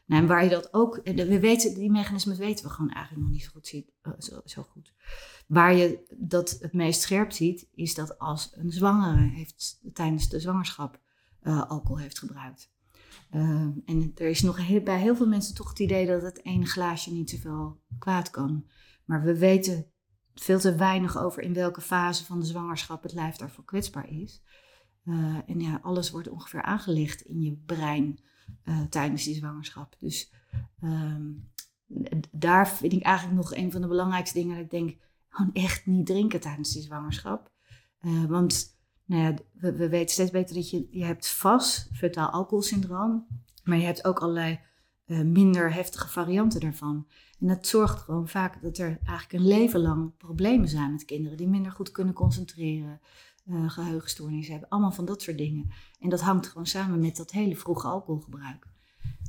Nou, 0.05 0.21
en 0.21 0.27
waar 0.27 0.43
je 0.43 0.49
dat 0.49 0.73
ook, 0.73 0.99
we 1.03 1.39
weten, 1.39 1.73
die 1.73 1.91
mechanismen 1.91 2.38
weten 2.38 2.65
we 2.65 2.71
gewoon 2.71 2.91
eigenlijk 2.91 3.25
nog 3.25 3.34
niet 3.34 3.43
zo 3.43 3.49
goed, 3.51 3.67
ziet, 3.67 3.91
uh, 4.03 4.13
zo, 4.17 4.41
zo, 4.45 4.62
goed. 4.62 4.93
Waar 5.47 5.75
je 5.75 6.05
dat 6.17 6.58
het 6.60 6.73
meest 6.73 7.01
scherp 7.01 7.31
ziet, 7.31 7.67
is 7.73 7.93
dat 7.93 8.19
als 8.19 8.51
een 8.55 8.71
zwangere 8.71 9.21
heeft, 9.21 9.79
tijdens 9.93 10.29
de 10.29 10.39
zwangerschap 10.39 10.99
uh, 11.43 11.69
alcohol 11.69 11.97
heeft 11.97 12.19
gebruikt. 12.19 12.73
Uh, 13.31 13.41
en 13.86 14.12
er 14.15 14.29
is 14.29 14.41
nog 14.41 14.84
bij 14.84 14.99
heel 14.99 15.15
veel 15.15 15.27
mensen 15.27 15.55
toch 15.55 15.69
het 15.69 15.79
idee 15.79 16.05
dat 16.05 16.21
het 16.21 16.45
ene 16.45 16.65
glaasje 16.65 17.12
niet 17.12 17.29
zoveel 17.29 17.81
kwaad 17.99 18.29
kan. 18.29 18.65
Maar 19.05 19.23
we 19.23 19.38
weten 19.38 19.91
veel 20.36 20.60
te 20.60 20.75
weinig 20.75 21.17
over 21.17 21.41
in 21.41 21.53
welke 21.53 21.81
fase 21.81 22.25
van 22.25 22.39
de 22.39 22.45
zwangerschap 22.45 23.03
het 23.03 23.13
lijf 23.13 23.36
daarvoor 23.36 23.65
kwetsbaar 23.65 24.10
is. 24.10 24.41
Uh, 25.06 25.38
en 25.46 25.60
ja, 25.60 25.80
alles 25.82 26.12
wordt 26.12 26.30
ongeveer 26.30 26.62
aangelicht 26.62 27.22
in 27.22 27.41
je 27.41 27.56
brein 27.65 28.20
uh, 28.65 28.82
tijdens 28.82 29.24
die 29.24 29.36
zwangerschap. 29.36 29.96
Dus 30.00 30.34
um, 30.84 31.50
daar 32.32 32.68
vind 32.70 32.94
ik 32.94 33.04
eigenlijk 33.04 33.38
nog 33.38 33.56
een 33.56 33.72
van 33.72 33.82
de 33.82 33.88
belangrijkste 33.88 34.39
dingen 34.39 34.56
dat 34.56 34.63
ik 34.63 34.72
denk, 34.72 34.98
gewoon 35.30 35.54
echt 35.54 35.86
niet 35.86 36.06
drinken 36.06 36.39
tijdens 36.39 36.74
die 36.74 36.82
zwangerschap. 36.82 37.52
Uh, 38.02 38.26
want 38.26 38.78
nou 39.06 39.22
ja, 39.22 39.34
we, 39.54 39.76
we, 39.76 39.89
weten 39.89 40.13
steeds 40.13 40.32
beter 40.32 40.56
dat 40.56 40.70
je, 40.70 40.88
je 40.91 41.04
hebt 41.04 41.30
vast 41.30 41.89
fetaal 41.94 42.30
alcoholsyndroom, 42.30 43.28
maar 43.63 43.78
je 43.78 43.86
hebt 43.86 44.06
ook 44.06 44.20
allerlei 44.20 44.60
minder 45.24 45.74
heftige 45.74 46.10
varianten 46.10 46.60
daarvan. 46.60 47.08
En 47.39 47.48
dat 47.48 47.68
zorgt 47.68 48.00
gewoon 48.00 48.28
vaak 48.28 48.62
dat 48.62 48.78
er 48.78 49.00
eigenlijk 49.04 49.34
een 49.34 49.48
leven 49.48 49.80
lang 49.80 50.18
problemen 50.18 50.68
zijn 50.68 50.91
met 50.91 51.06
kinderen 51.06 51.38
die 51.38 51.48
minder 51.48 51.72
goed 51.72 51.91
kunnen 51.91 52.13
concentreren, 52.13 53.02
uh, 53.45 53.69
geheugenstoornissen 53.69 54.51
hebben. 54.51 54.69
Allemaal 54.69 54.91
van 54.91 55.05
dat 55.05 55.21
soort 55.21 55.38
dingen. 55.38 55.71
En 55.99 56.10
dat 56.10 56.21
hangt 56.21 56.47
gewoon 56.47 56.65
samen 56.65 56.99
met 56.99 57.15
dat 57.15 57.31
hele 57.31 57.55
vroege 57.55 57.88
alcoholgebruik. 57.88 58.67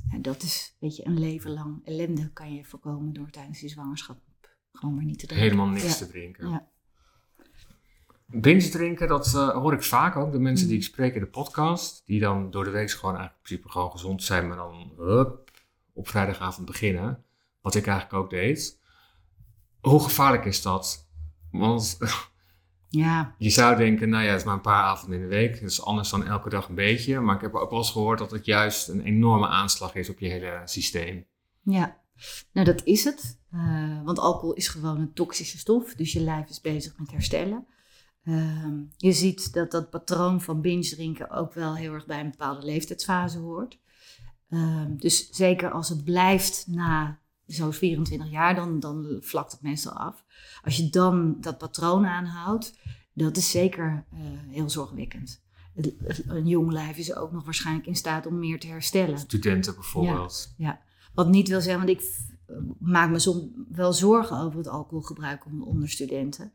En 0.09 0.21
dat 0.21 0.43
is 0.43 0.75
weet 0.79 0.95
je, 0.95 1.05
een 1.05 1.19
leven 1.19 1.51
lang 1.51 1.85
ellende 1.85 2.31
kan 2.33 2.53
je 2.53 2.65
voorkomen 2.65 3.13
door 3.13 3.29
tijdens 3.29 3.59
die 3.59 3.69
zwangerschap 3.69 4.19
gewoon 4.71 4.95
maar 4.95 5.03
niet 5.03 5.19
te 5.19 5.25
drinken. 5.25 5.49
Helemaal 5.49 5.73
niks 5.73 5.97
te 5.97 6.07
drinken. 6.07 6.49
Ja. 6.49 6.67
Binge 8.25 8.69
drinken, 8.69 9.07
dat 9.07 9.33
uh, 9.35 9.49
hoor 9.49 9.73
ik 9.73 9.83
vaak 9.83 10.15
ook. 10.15 10.31
De 10.31 10.39
mensen 10.39 10.67
die 10.67 10.75
mm. 10.75 10.81
ik 10.81 10.87
spreek 10.87 11.13
in 11.15 11.21
de 11.21 11.27
podcast, 11.27 12.05
die 12.05 12.19
dan 12.19 12.51
door 12.51 12.63
de 12.63 12.69
week 12.69 12.91
gewoon 12.91 13.15
eigenlijk 13.15 13.43
in 13.43 13.47
principe 13.47 13.71
gewoon 13.71 13.91
gezond 13.91 14.23
zijn, 14.23 14.47
maar 14.47 14.57
dan 14.57 14.93
hup, 14.97 15.51
op 15.93 16.07
vrijdagavond 16.07 16.65
beginnen. 16.65 17.23
Wat 17.61 17.75
ik 17.75 17.87
eigenlijk 17.87 18.23
ook 18.23 18.29
deed. 18.29 18.79
Hoe 19.81 20.03
gevaarlijk 20.03 20.45
is 20.45 20.61
dat? 20.61 21.09
Want 21.51 21.97
ja. 22.89 23.35
Je 23.37 23.49
zou 23.49 23.77
denken, 23.77 24.09
nou 24.09 24.23
ja, 24.23 24.29
het 24.29 24.39
is 24.39 24.45
maar 24.45 24.53
een 24.53 24.61
paar 24.61 24.83
avonden 24.83 25.17
in 25.17 25.23
de 25.23 25.35
week. 25.35 25.61
Dat 25.61 25.69
is 25.69 25.81
anders 25.81 26.09
dan 26.09 26.25
elke 26.25 26.49
dag 26.49 26.69
een 26.69 26.75
beetje. 26.75 27.19
Maar 27.19 27.35
ik 27.35 27.41
heb 27.41 27.53
ook 27.53 27.69
wel 27.69 27.79
eens 27.79 27.91
gehoord 27.91 28.19
dat 28.19 28.31
het 28.31 28.45
juist 28.45 28.87
een 28.87 29.01
enorme 29.01 29.47
aanslag 29.47 29.95
is 29.95 30.09
op 30.09 30.19
je 30.19 30.27
hele 30.27 30.61
systeem. 30.65 31.25
Ja, 31.61 31.97
nou 32.51 32.65
dat 32.65 32.81
is 32.83 33.03
het. 33.03 33.39
Uh, 33.53 34.03
want 34.03 34.19
alcohol 34.19 34.53
is 34.53 34.67
gewoon 34.67 34.99
een 34.99 35.13
toxische 35.13 35.57
stof. 35.57 35.95
Dus 35.95 36.11
je 36.11 36.19
lijf 36.19 36.49
is 36.49 36.61
bezig 36.61 36.97
met 36.97 37.11
herstellen. 37.11 37.67
Uh, 38.23 38.65
je 38.97 39.11
ziet 39.11 39.53
dat 39.53 39.71
dat 39.71 39.89
patroon 39.89 40.41
van 40.41 40.61
binge 40.61 40.89
drinken 40.89 41.29
ook 41.29 41.53
wel 41.53 41.75
heel 41.75 41.93
erg 41.93 42.05
bij 42.05 42.19
een 42.19 42.31
bepaalde 42.31 42.65
leeftijdsfase 42.65 43.37
hoort. 43.37 43.79
Ehm, 44.49 44.95
dus 44.95 45.29
zeker 45.29 45.71
als 45.71 45.89
het 45.89 46.03
blijft 46.03 46.63
na 46.67 47.19
zo'n 47.47 47.73
24 47.73 48.29
jaar, 48.29 48.55
dan, 48.55 48.79
dan 48.79 49.17
vlakt 49.21 49.51
het 49.51 49.61
meestal 49.61 49.93
af. 49.93 50.23
Als 50.63 50.77
je 50.77 50.89
dan 50.89 51.37
dat 51.41 51.57
patroon 51.57 52.05
aanhoudt, 52.05 52.79
dat 53.13 53.37
is 53.37 53.51
zeker 53.51 54.05
uh, 54.13 54.19
heel 54.49 54.69
zorgwekkend. 54.69 55.45
Een 56.27 56.47
jong 56.47 56.71
lijf 56.71 56.97
is 56.97 57.15
ook 57.15 57.31
nog 57.31 57.43
waarschijnlijk 57.45 57.87
in 57.87 57.95
staat 57.95 58.25
om 58.25 58.39
meer 58.39 58.59
te 58.59 58.67
herstellen. 58.67 59.19
Studenten 59.19 59.73
bijvoorbeeld. 59.73 60.53
Ja, 60.57 60.67
ja. 60.67 60.79
wat 61.13 61.29
niet 61.29 61.47
wil 61.47 61.61
zeggen, 61.61 61.85
want 61.85 61.99
ik 61.99 62.09
maak 62.79 63.09
me 63.09 63.19
soms 63.19 63.43
wel 63.69 63.93
zorgen 63.93 64.37
over 64.37 64.57
het 64.57 64.67
alcoholgebruik 64.67 65.45
onder 65.45 65.89
studenten. 65.89 66.51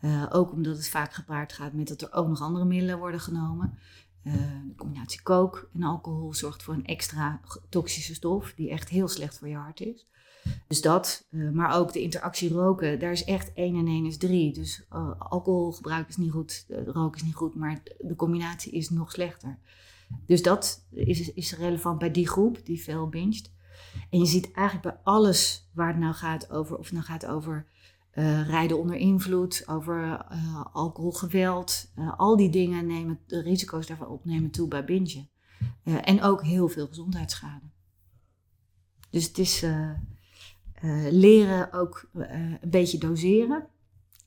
Uh, 0.00 0.26
ook 0.30 0.52
omdat 0.52 0.76
het 0.76 0.88
vaak 0.88 1.14
gepaard 1.14 1.52
gaat 1.52 1.72
met 1.72 1.88
dat 1.88 2.02
er 2.02 2.12
ook 2.12 2.28
nog 2.28 2.40
andere 2.40 2.64
middelen 2.64 2.98
worden 2.98 3.20
genomen. 3.20 3.78
Uh, 4.22 4.34
de 4.68 4.74
combinatie 4.76 5.22
kook 5.22 5.68
en 5.74 5.82
alcohol 5.82 6.34
zorgt 6.34 6.62
voor 6.62 6.74
een 6.74 6.86
extra 6.86 7.40
toxische 7.68 8.14
stof 8.14 8.52
die 8.56 8.70
echt 8.70 8.88
heel 8.88 9.08
slecht 9.08 9.38
voor 9.38 9.48
je 9.48 9.56
hart 9.56 9.80
is. 9.80 10.06
Dus 10.68 10.80
dat, 10.80 11.26
uh, 11.30 11.50
maar 11.50 11.76
ook 11.76 11.92
de 11.92 12.02
interactie 12.02 12.52
roken, 12.52 12.98
daar 12.98 13.12
is 13.12 13.24
echt 13.24 13.52
1 13.52 13.76
en 13.76 13.86
1 13.86 14.06
is 14.06 14.16
3. 14.16 14.52
Dus 14.52 14.86
alcoholgebruik 15.18 16.08
is 16.08 16.16
niet 16.16 16.30
goed, 16.30 16.66
roken 16.86 17.20
is 17.20 17.26
niet 17.26 17.34
goed, 17.34 17.54
maar 17.54 17.82
de 17.98 18.16
combinatie 18.16 18.72
is 18.72 18.90
nog 18.90 19.12
slechter. 19.12 19.58
Dus 20.26 20.42
dat 20.42 20.86
is, 20.90 21.32
is 21.32 21.56
relevant 21.56 21.98
bij 21.98 22.10
die 22.10 22.28
groep 22.28 22.60
die 22.64 22.82
veel 22.82 23.08
binget. 23.08 23.50
En 24.10 24.18
je 24.18 24.26
ziet 24.26 24.52
eigenlijk 24.52 24.94
bij 24.94 25.04
alles 25.04 25.68
waar 25.72 25.88
het 25.88 25.98
nou 25.98 26.14
gaat 26.14 26.50
over, 26.50 26.76
of 26.76 26.84
het 26.84 26.92
nou 26.92 27.04
gaat 27.04 27.26
over 27.26 27.66
rijden 28.46 28.78
onder 28.78 28.96
invloed, 28.96 29.64
over 29.66 30.26
uh, 30.32 30.64
alcoholgeweld. 30.72 31.92
Al 32.16 32.36
die 32.36 32.50
dingen 32.50 32.86
nemen 32.86 33.18
de 33.26 33.42
risico's 33.42 33.86
daarvan 33.86 34.08
op 34.08 34.24
nemen 34.24 34.50
toe 34.50 34.68
bij 34.68 34.84
bingen. 34.84 35.28
en 35.82 36.22
ook 36.22 36.42
heel 36.42 36.68
veel 36.68 36.86
gezondheidsschade. 36.86 37.64
Dus 39.10 39.26
het 39.26 39.38
is 39.38 39.64
leren 41.10 41.72
ook 41.72 42.08
een 42.12 42.58
beetje 42.70 42.98
doseren, 42.98 43.66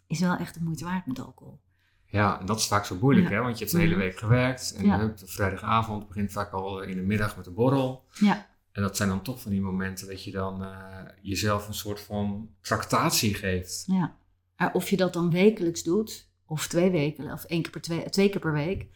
is 0.08 0.20
wel 0.20 0.36
echt 0.36 0.54
de 0.54 0.64
moeite 0.64 0.84
waard 0.84 1.06
met 1.06 1.20
alcohol. 1.20 1.60
Ja, 2.06 2.40
en 2.40 2.46
dat 2.46 2.58
is 2.58 2.68
vaak 2.68 2.86
zo 2.86 2.98
moeilijk, 3.02 3.30
hè? 3.30 3.40
Want 3.40 3.58
je 3.58 3.64
hebt 3.64 3.76
de 3.76 3.82
hele 3.82 3.96
week 3.96 4.18
gewerkt 4.18 4.74
en 4.76 4.86
ja. 4.86 4.98
de 4.98 5.28
vrijdagavond 5.28 6.08
begint 6.08 6.32
vaak 6.32 6.52
al 6.52 6.82
in 6.82 6.96
de 6.96 7.02
middag 7.02 7.38
met 7.38 7.46
een 7.46 7.54
borrel. 7.54 8.06
Ja. 8.14 8.48
En 8.72 8.82
dat 8.82 8.98
zijn 8.98 9.10
dan 9.10 9.22
toch 9.22 9.42
van 9.42 9.52
die 9.52 9.62
momenten 9.62 10.08
dat 10.08 10.24
je 10.24 10.32
dan 10.32 10.64
uh, 10.64 11.02
jezelf 11.22 11.68
een 11.68 11.74
soort 11.74 12.00
van 12.02 12.50
tractatie 12.62 13.34
geeft. 13.34 13.84
Ja, 13.88 14.16
of 14.74 14.90
je 14.90 14.98
dat 14.98 15.14
dan 15.14 15.32
wekelijks 15.32 15.84
doet, 15.84 16.30
of 16.46 16.68
twee 16.68 16.92
weken, 16.92 17.32
of 17.32 17.44
één 17.44 17.62
keer 17.62 17.72
per 17.72 17.82
twee, 17.82 18.10
twee 18.10 18.30
keer 18.30 18.40
per 18.40 18.54
week, 18.54 18.88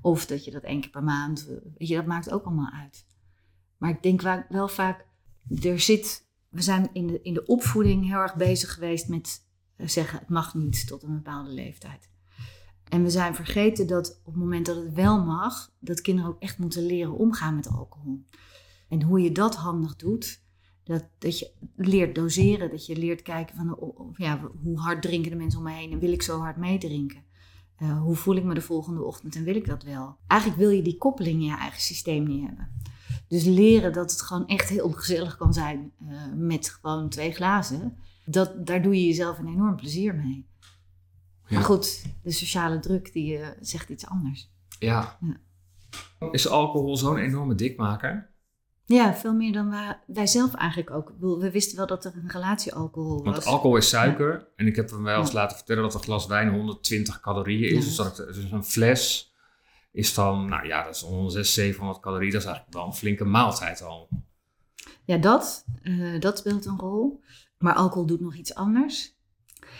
of 0.00 0.26
dat 0.26 0.44
je 0.44 0.50
dat 0.50 0.62
één 0.62 0.80
keer 0.80 0.90
per 0.90 1.02
maand, 1.02 1.46
weet 1.78 1.88
je, 1.88 1.94
dat 1.94 2.06
maakt 2.06 2.30
ook 2.30 2.44
allemaal 2.44 2.72
uit. 2.72 3.06
Maar 3.76 3.90
ik 3.90 4.02
denk 4.02 4.20
wel 4.48 4.68
vaak, 4.68 5.06
er 5.62 5.80
zit, 5.80 6.26
we 6.52 6.62
zijn 6.62 6.88
in 6.92 7.06
de, 7.06 7.20
in 7.22 7.34
de 7.34 7.46
opvoeding 7.46 8.06
heel 8.06 8.18
erg 8.18 8.34
bezig 8.34 8.74
geweest 8.74 9.08
met 9.08 9.46
eh, 9.76 9.88
zeggen, 9.88 10.18
het 10.18 10.28
mag 10.28 10.54
niet 10.54 10.86
tot 10.86 11.02
een 11.02 11.14
bepaalde 11.14 11.50
leeftijd. 11.50 12.10
En 12.88 13.02
we 13.02 13.10
zijn 13.10 13.34
vergeten 13.34 13.86
dat 13.86 14.20
op 14.24 14.32
het 14.32 14.42
moment 14.42 14.66
dat 14.66 14.76
het 14.76 14.92
wel 14.92 15.24
mag, 15.24 15.72
dat 15.78 16.00
kinderen 16.00 16.30
ook 16.30 16.40
echt 16.40 16.58
moeten 16.58 16.86
leren 16.86 17.14
omgaan 17.14 17.54
met 17.54 17.68
alcohol. 17.68 18.24
En 18.88 19.02
hoe 19.02 19.20
je 19.20 19.32
dat 19.32 19.56
handig 19.56 19.96
doet, 19.96 20.42
dat, 20.84 21.04
dat 21.18 21.38
je 21.38 21.50
leert 21.76 22.14
doseren, 22.14 22.70
dat 22.70 22.86
je 22.86 22.96
leert 22.96 23.22
kijken 23.22 23.56
van 23.56 23.76
ja, 24.16 24.50
hoe 24.62 24.78
hard 24.78 25.02
drinken 25.02 25.30
de 25.30 25.36
mensen 25.36 25.58
om 25.58 25.64
me 25.64 25.72
heen 25.72 25.92
en 25.92 25.98
wil 25.98 26.12
ik 26.12 26.22
zo 26.22 26.38
hard 26.38 26.56
meedrinken? 26.56 27.24
Uh, 27.78 28.00
hoe 28.02 28.14
voel 28.14 28.36
ik 28.36 28.44
me 28.44 28.54
de 28.54 28.60
volgende 28.60 29.02
ochtend 29.02 29.36
en 29.36 29.44
wil 29.44 29.56
ik 29.56 29.66
dat 29.66 29.82
wel? 29.82 30.16
Eigenlijk 30.26 30.60
wil 30.60 30.70
je 30.70 30.82
die 30.82 30.98
koppeling 30.98 31.40
in 31.40 31.46
je 31.46 31.56
eigen 31.56 31.80
systeem 31.80 32.26
niet 32.26 32.46
hebben. 32.46 32.80
Dus 33.32 33.44
leren 33.44 33.92
dat 33.92 34.10
het 34.10 34.22
gewoon 34.22 34.46
echt 34.46 34.68
heel 34.68 34.90
gezellig 34.90 35.36
kan 35.36 35.52
zijn 35.52 35.92
uh, 36.02 36.22
met 36.34 36.78
gewoon 36.80 37.08
twee 37.08 37.32
glazen, 37.32 37.96
dat, 38.24 38.66
daar 38.66 38.82
doe 38.82 38.94
je 38.94 39.06
jezelf 39.06 39.38
een 39.38 39.46
enorm 39.46 39.76
plezier 39.76 40.14
mee. 40.14 40.46
Ja. 41.46 41.54
Maar 41.54 41.62
goed, 41.64 42.04
de 42.22 42.30
sociale 42.30 42.78
druk 42.78 43.12
die 43.12 43.38
uh, 43.38 43.46
zegt 43.60 43.88
iets 43.88 44.06
anders. 44.06 44.50
Ja. 44.78 45.18
ja. 45.20 46.28
Is 46.30 46.48
alcohol 46.48 46.96
zo'n 46.96 47.16
enorme 47.16 47.54
dikmaker? 47.54 48.30
Ja, 48.84 49.14
veel 49.14 49.34
meer 49.34 49.52
dan 49.52 49.74
wij, 50.06 50.26
zelf 50.26 50.54
eigenlijk 50.54 50.90
ook. 50.90 51.12
We 51.18 51.50
wisten 51.50 51.76
wel 51.76 51.86
dat 51.86 52.04
er 52.04 52.12
een 52.14 52.30
relatie 52.30 52.74
alcohol 52.74 53.24
was. 53.24 53.34
Want 53.34 53.44
alcohol 53.44 53.76
is 53.76 53.88
suiker. 53.88 54.48
En 54.56 54.66
ik 54.66 54.76
heb 54.76 54.90
hem 54.90 55.02
wel 55.02 55.20
eens 55.20 55.32
laten 55.32 55.56
vertellen 55.56 55.82
dat 55.82 55.94
een 55.94 56.02
glas 56.02 56.26
wijn 56.26 56.50
120 56.50 57.20
calorieën 57.20 57.76
is. 57.76 57.84
Dus, 57.84 57.96
dat 57.96 58.16
dus 58.16 58.50
een 58.50 58.64
fles 58.64 59.31
is 59.92 60.14
dan, 60.14 60.48
nou 60.48 60.66
ja, 60.66 60.84
dat 60.84 60.94
is 60.94 61.00
106, 61.00 61.54
700 61.54 62.00
calorieën. 62.00 62.32
Dat 62.32 62.40
is 62.40 62.46
eigenlijk 62.46 62.76
wel 62.76 62.86
een 62.86 62.94
flinke 62.94 63.24
maaltijd 63.24 63.82
al. 63.82 64.08
Ja, 65.04 65.16
dat, 65.16 65.64
uh, 65.82 66.20
dat 66.20 66.38
speelt 66.38 66.66
een 66.66 66.78
rol. 66.78 67.20
Maar 67.58 67.74
alcohol 67.74 68.06
doet 68.06 68.20
nog 68.20 68.34
iets 68.34 68.54
anders. 68.54 69.16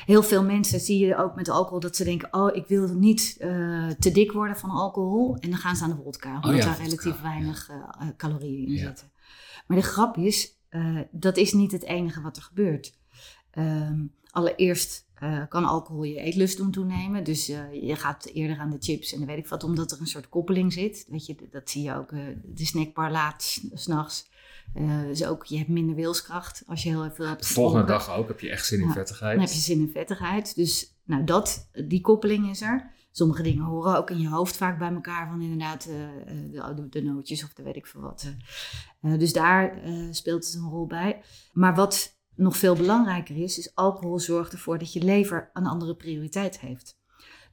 Heel 0.07 0.23
veel 0.23 0.45
mensen 0.45 0.81
zie 0.81 1.07
je 1.07 1.17
ook 1.17 1.35
met 1.35 1.49
alcohol 1.49 1.81
dat 1.81 1.97
ze 1.97 2.05
denken: 2.05 2.35
Oh, 2.35 2.57
ik 2.57 2.67
wil 2.67 2.89
niet 2.89 3.37
uh, 3.41 3.91
te 3.91 4.13
dik 4.13 4.33
worden 4.33 4.57
van 4.57 4.71
alcohol. 4.71 5.37
En 5.37 5.51
dan 5.51 5.59
gaan 5.59 5.77
ze 5.77 5.85
aan 5.85 5.91
de 5.91 6.03
vodka, 6.03 6.35
omdat 6.35 6.51
oh 6.51 6.57
ja, 6.57 6.65
daar 6.65 6.83
relatief 6.83 7.21
weinig 7.21 7.71
uh, 7.71 8.09
calorieën 8.17 8.67
in 8.67 8.73
ja. 8.73 8.87
zitten. 8.87 9.13
Maar 9.67 9.77
de 9.77 9.83
grap 9.83 10.17
is: 10.17 10.59
dat 11.11 11.37
is 11.37 11.53
niet 11.53 11.73
het 11.73 11.83
enige 11.83 12.21
wat 12.21 12.37
er 12.37 12.43
gebeurt. 12.43 12.95
Um, 13.59 14.15
allereerst 14.31 15.07
kan 15.49 15.65
alcohol 15.65 16.03
je 16.03 16.21
eetlust 16.21 16.57
doen 16.57 16.71
toenemen. 16.71 17.25
Dus 17.25 17.47
je 17.47 17.97
gaat 17.97 18.25
eerder 18.25 18.59
aan 18.59 18.71
de 18.71 18.77
chips 18.81 19.13
en 19.13 19.19
dan 19.19 19.27
weet 19.27 19.39
ik 19.39 19.47
wat, 19.49 19.65
omdat 19.65 19.91
er 19.91 20.01
een 20.01 20.07
soort 20.07 20.29
koppeling 20.29 20.73
zit. 20.73 21.07
Weet 21.09 21.27
je, 21.27 21.37
dat 21.51 21.71
zie 21.71 21.83
je 21.83 21.95
ook. 21.95 22.11
de 22.45 22.67
snackbar 22.67 23.11
laat 23.11 23.61
s'nachts. 23.73 24.31
Dus 25.07 25.25
ook, 25.25 25.45
je 25.45 25.57
hebt 25.57 25.69
minder 25.69 25.95
wilskracht 25.95 26.63
als 26.67 26.83
je 26.83 26.89
heel 26.89 27.11
veel 27.11 27.27
hebt. 27.27 27.49
De 27.49 27.55
volgende 27.55 27.87
dag 27.87 28.15
ook 28.17 28.29
heb 28.29 28.41
je 28.41 28.51
echt 28.51 28.67
zin 28.67 28.81
in 28.81 28.91
vettigheid. 28.91 29.33
Dan 29.33 29.45
heb 29.45 29.55
je 29.55 29.61
zin 29.61 29.81
in 29.81 29.91
vettigheid. 29.93 30.55
Dus 30.55 30.97
nou, 31.05 31.25
dat, 31.25 31.69
die 31.87 32.01
koppeling 32.01 32.51
is 32.51 32.61
er. 32.61 32.91
Sommige 33.11 33.43
dingen 33.43 33.65
horen 33.65 33.97
ook 33.97 34.11
in 34.11 34.21
je 34.21 34.29
hoofd 34.29 34.57
vaak 34.57 34.79
bij 34.79 34.93
elkaar, 34.93 35.29
van 35.29 35.43
inderdaad 35.43 35.85
de, 35.85 36.89
de, 36.91 37.03
nootjes 37.03 37.45
of 37.45 37.53
de 37.53 37.63
weet 37.63 37.77
ik 37.77 37.87
veel 37.87 38.01
wat. 38.01 38.35
Dus 39.01 39.33
daar 39.33 39.81
speelt 40.11 40.45
het 40.45 40.55
een 40.55 40.71
rol 40.71 40.87
bij. 40.87 41.23
Maar 41.53 41.75
wat 41.75 42.17
nog 42.35 42.57
veel 42.57 42.77
belangrijker 42.77 43.37
is, 43.37 43.59
is 43.59 43.75
alcohol 43.75 44.19
zorgt 44.19 44.53
ervoor 44.53 44.79
dat 44.79 44.93
je 44.93 45.03
lever 45.03 45.51
een 45.53 45.67
andere 45.67 45.97
prioriteit 45.97 46.61
heeft. 46.61 47.01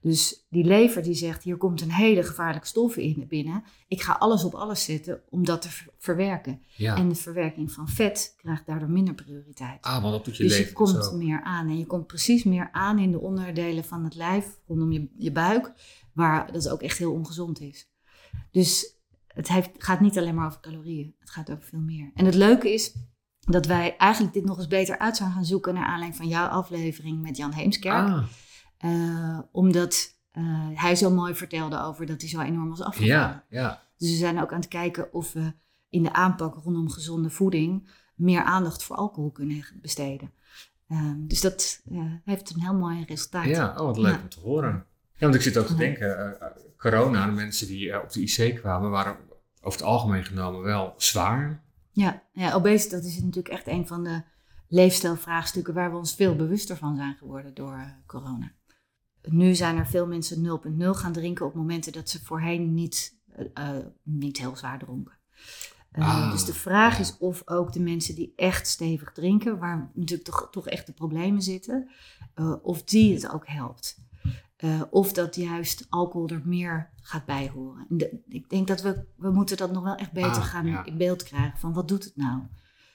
Dus 0.01 0.45
die 0.49 0.63
lever 0.63 1.03
die 1.03 1.13
zegt, 1.13 1.43
hier 1.43 1.57
komt 1.57 1.81
een 1.81 1.91
hele 1.91 2.23
gevaarlijke 2.23 2.67
stof 2.67 2.97
in 2.97 3.25
binnen. 3.27 3.63
Ik 3.87 4.01
ga 4.01 4.13
alles 4.13 4.43
op 4.43 4.53
alles 4.53 4.83
zetten 4.83 5.21
om 5.29 5.45
dat 5.45 5.61
te 5.61 5.69
verwerken. 5.97 6.61
En 6.77 7.09
de 7.09 7.15
verwerking 7.15 7.71
van 7.71 7.87
vet 7.87 8.33
krijgt 8.37 8.65
daardoor 8.65 8.89
minder 8.89 9.13
prioriteit. 9.13 9.81
Ah, 9.81 10.01
want 10.01 10.13
dat 10.13 10.25
doet 10.25 10.37
je 10.37 10.43
dus 10.43 10.51
lever 10.51 10.67
je 10.67 10.73
komt 10.73 11.13
meer 11.13 11.41
aan. 11.41 11.67
En 11.67 11.77
je 11.77 11.85
komt 11.85 12.07
precies 12.07 12.43
meer 12.43 12.69
aan 12.71 12.99
in 12.99 13.11
de 13.11 13.19
onderdelen 13.19 13.83
van 13.83 14.03
het 14.03 14.15
lijf, 14.15 14.59
rondom 14.67 14.91
je, 14.91 15.09
je 15.17 15.31
buik, 15.31 15.73
waar 16.13 16.51
dat 16.51 16.69
ook 16.69 16.81
echt 16.81 16.97
heel 16.97 17.13
ongezond 17.13 17.59
is. 17.59 17.89
Dus 18.51 18.97
het 19.27 19.47
heeft, 19.47 19.69
gaat 19.77 19.99
niet 19.99 20.17
alleen 20.17 20.35
maar 20.35 20.45
over 20.45 20.59
calorieën. 20.59 21.15
Het 21.19 21.29
gaat 21.29 21.51
over 21.51 21.63
veel 21.63 21.79
meer. 21.79 22.11
En 22.13 22.25
het 22.25 22.35
leuke 22.35 22.73
is 22.73 22.95
dat 23.51 23.65
wij 23.65 23.97
eigenlijk 23.97 24.33
dit 24.33 24.45
nog 24.45 24.57
eens 24.57 24.67
beter 24.67 24.97
uit 24.97 25.17
zijn 25.17 25.31
gaan 25.31 25.45
zoeken... 25.45 25.73
naar 25.73 25.85
aanleiding 25.85 26.15
van 26.15 26.27
jouw 26.27 26.47
aflevering 26.47 27.21
met 27.21 27.37
Jan 27.37 27.51
Heemskerk. 27.51 28.07
Ah. 28.07 28.23
Uh, 28.85 29.39
omdat 29.51 30.17
uh, 30.33 30.67
hij 30.73 30.95
zo 30.95 31.09
mooi 31.09 31.35
vertelde 31.35 31.81
over 31.81 32.05
dat 32.05 32.21
hij 32.21 32.29
zo 32.29 32.39
enorm 32.39 32.69
was 32.69 32.81
afgevallen. 32.81 33.15
Ja, 33.15 33.43
ja. 33.49 33.81
Dus 33.97 34.09
we 34.09 34.15
zijn 34.15 34.41
ook 34.41 34.53
aan 34.53 34.59
het 34.59 34.67
kijken 34.67 35.13
of 35.13 35.33
we 35.33 35.53
in 35.89 36.03
de 36.03 36.13
aanpak 36.13 36.63
rondom 36.63 36.89
gezonde 36.89 37.29
voeding 37.29 37.89
meer 38.15 38.43
aandacht 38.43 38.83
voor 38.83 38.95
alcohol 38.95 39.31
kunnen 39.31 39.65
besteden. 39.81 40.31
Uh, 40.87 41.11
dus 41.17 41.41
dat 41.41 41.81
heeft 42.23 42.49
een 42.49 42.61
heel 42.61 42.73
mooi 42.73 43.03
resultaat. 43.07 43.45
Ja, 43.45 43.69
oh, 43.77 43.85
wat 43.85 43.97
leuk 43.97 44.21
om 44.21 44.29
te 44.29 44.39
horen. 44.39 44.85
Ja, 45.13 45.19
want 45.19 45.35
ik 45.35 45.41
zit 45.41 45.57
ook 45.57 45.67
te 45.67 45.75
denken, 45.75 46.37
corona, 46.77 47.25
de 47.25 47.31
mensen 47.31 47.67
die 47.67 48.01
op 48.01 48.11
de 48.11 48.21
IC 48.21 48.55
kwamen, 48.55 48.89
waren 48.89 49.17
over 49.61 49.79
het 49.79 49.87
algemeen 49.87 50.23
genomen 50.23 50.61
wel 50.61 50.93
zwaar. 50.97 51.63
Ja, 51.91 52.23
ja 52.33 52.53
obesitas 52.53 53.05
is 53.05 53.21
natuurlijk 53.21 53.53
echt 53.53 53.67
een 53.67 53.87
van 53.87 54.03
de 54.03 54.21
leefstijlvraagstukken 54.67 55.73
waar 55.73 55.91
we 55.91 55.97
ons 55.97 56.15
veel 56.15 56.35
bewuster 56.35 56.77
van 56.77 56.95
zijn 56.95 57.15
geworden 57.15 57.53
door 57.53 57.95
corona 58.05 58.57
nu 59.21 59.55
zijn 59.55 59.77
er 59.77 59.87
veel 59.87 60.07
mensen 60.07 60.61
0.0 60.77 60.89
gaan 60.89 61.13
drinken 61.13 61.45
op 61.45 61.53
momenten 61.53 61.91
dat 61.91 62.09
ze 62.09 62.23
voorheen 62.23 62.73
niet, 62.73 63.19
uh, 63.59 63.69
niet 64.03 64.37
heel 64.37 64.55
zwaar 64.55 64.79
dronken. 64.79 65.17
Uh, 65.91 66.31
dus 66.31 66.45
de 66.45 66.53
vraag 66.53 66.99
is 66.99 67.17
of 67.17 67.41
ook 67.45 67.73
de 67.73 67.79
mensen 67.79 68.15
die 68.15 68.33
echt 68.35 68.67
stevig 68.67 69.11
drinken, 69.11 69.59
waar 69.59 69.91
natuurlijk 69.93 70.29
toch, 70.29 70.47
toch 70.51 70.67
echt 70.67 70.85
de 70.85 70.93
problemen 70.93 71.41
zitten, 71.41 71.89
uh, 72.35 72.55
of 72.61 72.83
die 72.83 73.13
het 73.13 73.29
ook 73.29 73.47
helpt. 73.47 73.97
Of 74.89 75.13
dat 75.13 75.35
juist 75.35 75.85
alcohol 75.89 76.27
er 76.29 76.41
meer 76.43 76.89
gaat 77.01 77.25
bij 77.25 77.49
horen. 77.49 77.85
De, 77.89 78.21
ik 78.27 78.49
denk 78.49 78.67
dat 78.67 78.81
we, 78.81 79.05
we 79.15 79.31
moeten 79.31 79.57
dat 79.57 79.71
nog 79.71 79.83
wel 79.83 79.95
echt 79.95 80.11
beter 80.11 80.29
ah, 80.31 80.45
gaan 80.45 80.65
ja. 80.65 80.85
in 80.85 80.97
beeld 80.97 81.23
krijgen 81.23 81.59
van 81.59 81.73
wat 81.73 81.87
doet 81.87 82.03
het 82.03 82.15
nou. 82.15 82.41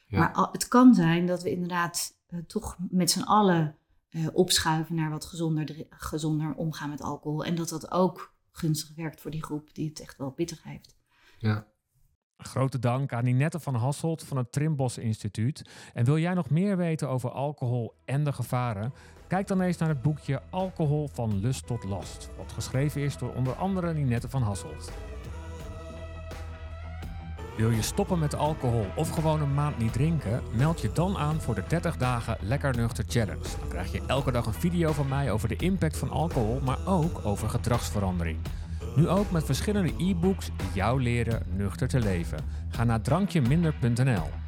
Ja. 0.07 0.18
Maar 0.18 0.48
het 0.53 0.68
kan 0.68 0.94
zijn 0.94 1.27
dat 1.27 1.42
we 1.42 1.50
inderdaad 1.50 2.16
toch 2.46 2.77
met 2.90 3.11
z'n 3.11 3.22
allen 3.22 3.77
uh, 4.11 4.27
opschuiven 4.33 4.94
naar 4.94 5.11
wat 5.11 5.24
gezonder, 5.24 5.87
gezonder 5.90 6.55
omgaan 6.55 6.90
met 6.90 7.03
alcohol. 7.03 7.44
En 7.44 7.55
dat 7.55 7.68
dat 7.68 7.90
ook 7.90 8.35
gunstig 8.53 8.94
werkt 8.94 9.20
voor 9.20 9.31
die 9.31 9.44
groep 9.44 9.74
die 9.74 9.88
het 9.88 10.00
echt 10.00 10.16
wel 10.16 10.31
pittig 10.31 10.62
heeft. 10.62 10.96
Ja. 11.38 11.66
Grote 12.38 12.79
dank 12.79 13.12
aan 13.12 13.25
Ninette 13.25 13.61
van 13.61 13.75
Hasselt 13.75 14.25
van 14.25 14.37
het 14.37 14.53
Trimbos 14.53 14.99
Instituut. 14.99 15.70
En 15.92 16.05
wil 16.05 16.18
jij 16.18 16.35
nog 16.35 16.51
meer 16.51 16.77
weten 16.77 17.09
over 17.09 17.31
alcohol 17.31 17.94
en 18.05 18.25
de 18.25 18.33
gevaren? 18.33 18.92
Kijk 19.27 19.47
dan 19.47 19.61
eens 19.61 19.77
naar 19.77 19.88
het 19.88 20.03
boekje 20.03 20.42
Alcohol 20.51 21.09
van 21.12 21.40
Lust 21.40 21.66
tot 21.66 21.85
Last, 21.85 22.31
wat 22.37 22.53
geschreven 22.53 23.01
is 23.01 23.18
door 23.18 23.35
onder 23.35 23.55
andere 23.55 23.92
Ninette 23.92 24.29
van 24.29 24.42
Hasselt. 24.42 24.92
Wil 27.57 27.70
je 27.70 27.83
stoppen 27.83 28.18
met 28.18 28.35
alcohol 28.35 28.87
of 28.97 29.11
gewoon 29.11 29.42
een 29.42 29.55
maand 29.55 29.79
niet 29.79 29.92
drinken? 29.92 30.42
Meld 30.53 30.81
je 30.81 30.92
dan 30.92 31.16
aan 31.16 31.40
voor 31.40 31.55
de 31.55 31.64
30 31.68 31.97
dagen 31.97 32.37
Lekker 32.40 32.77
Nuchter 32.77 33.05
Challenge. 33.09 33.59
Dan 33.59 33.68
krijg 33.68 33.92
je 33.92 34.03
elke 34.07 34.33
dag 34.33 34.47
een 34.47 34.53
video 34.53 34.92
van 34.92 35.09
mij 35.09 35.31
over 35.31 35.49
de 35.49 35.57
impact 35.57 35.97
van 35.97 36.11
alcohol, 36.11 36.61
maar 36.61 36.79
ook 36.87 37.20
over 37.25 37.49
gedragsverandering. 37.49 38.38
Nu 38.94 39.09
ook 39.09 39.30
met 39.30 39.44
verschillende 39.44 39.92
e-books 39.98 40.50
jou 40.72 41.02
leren 41.02 41.42
nuchter 41.57 41.88
te 41.88 41.98
leven. 42.00 42.38
Ga 42.68 42.85
naar 42.85 43.00
drankjeminder.nl. 43.00 44.43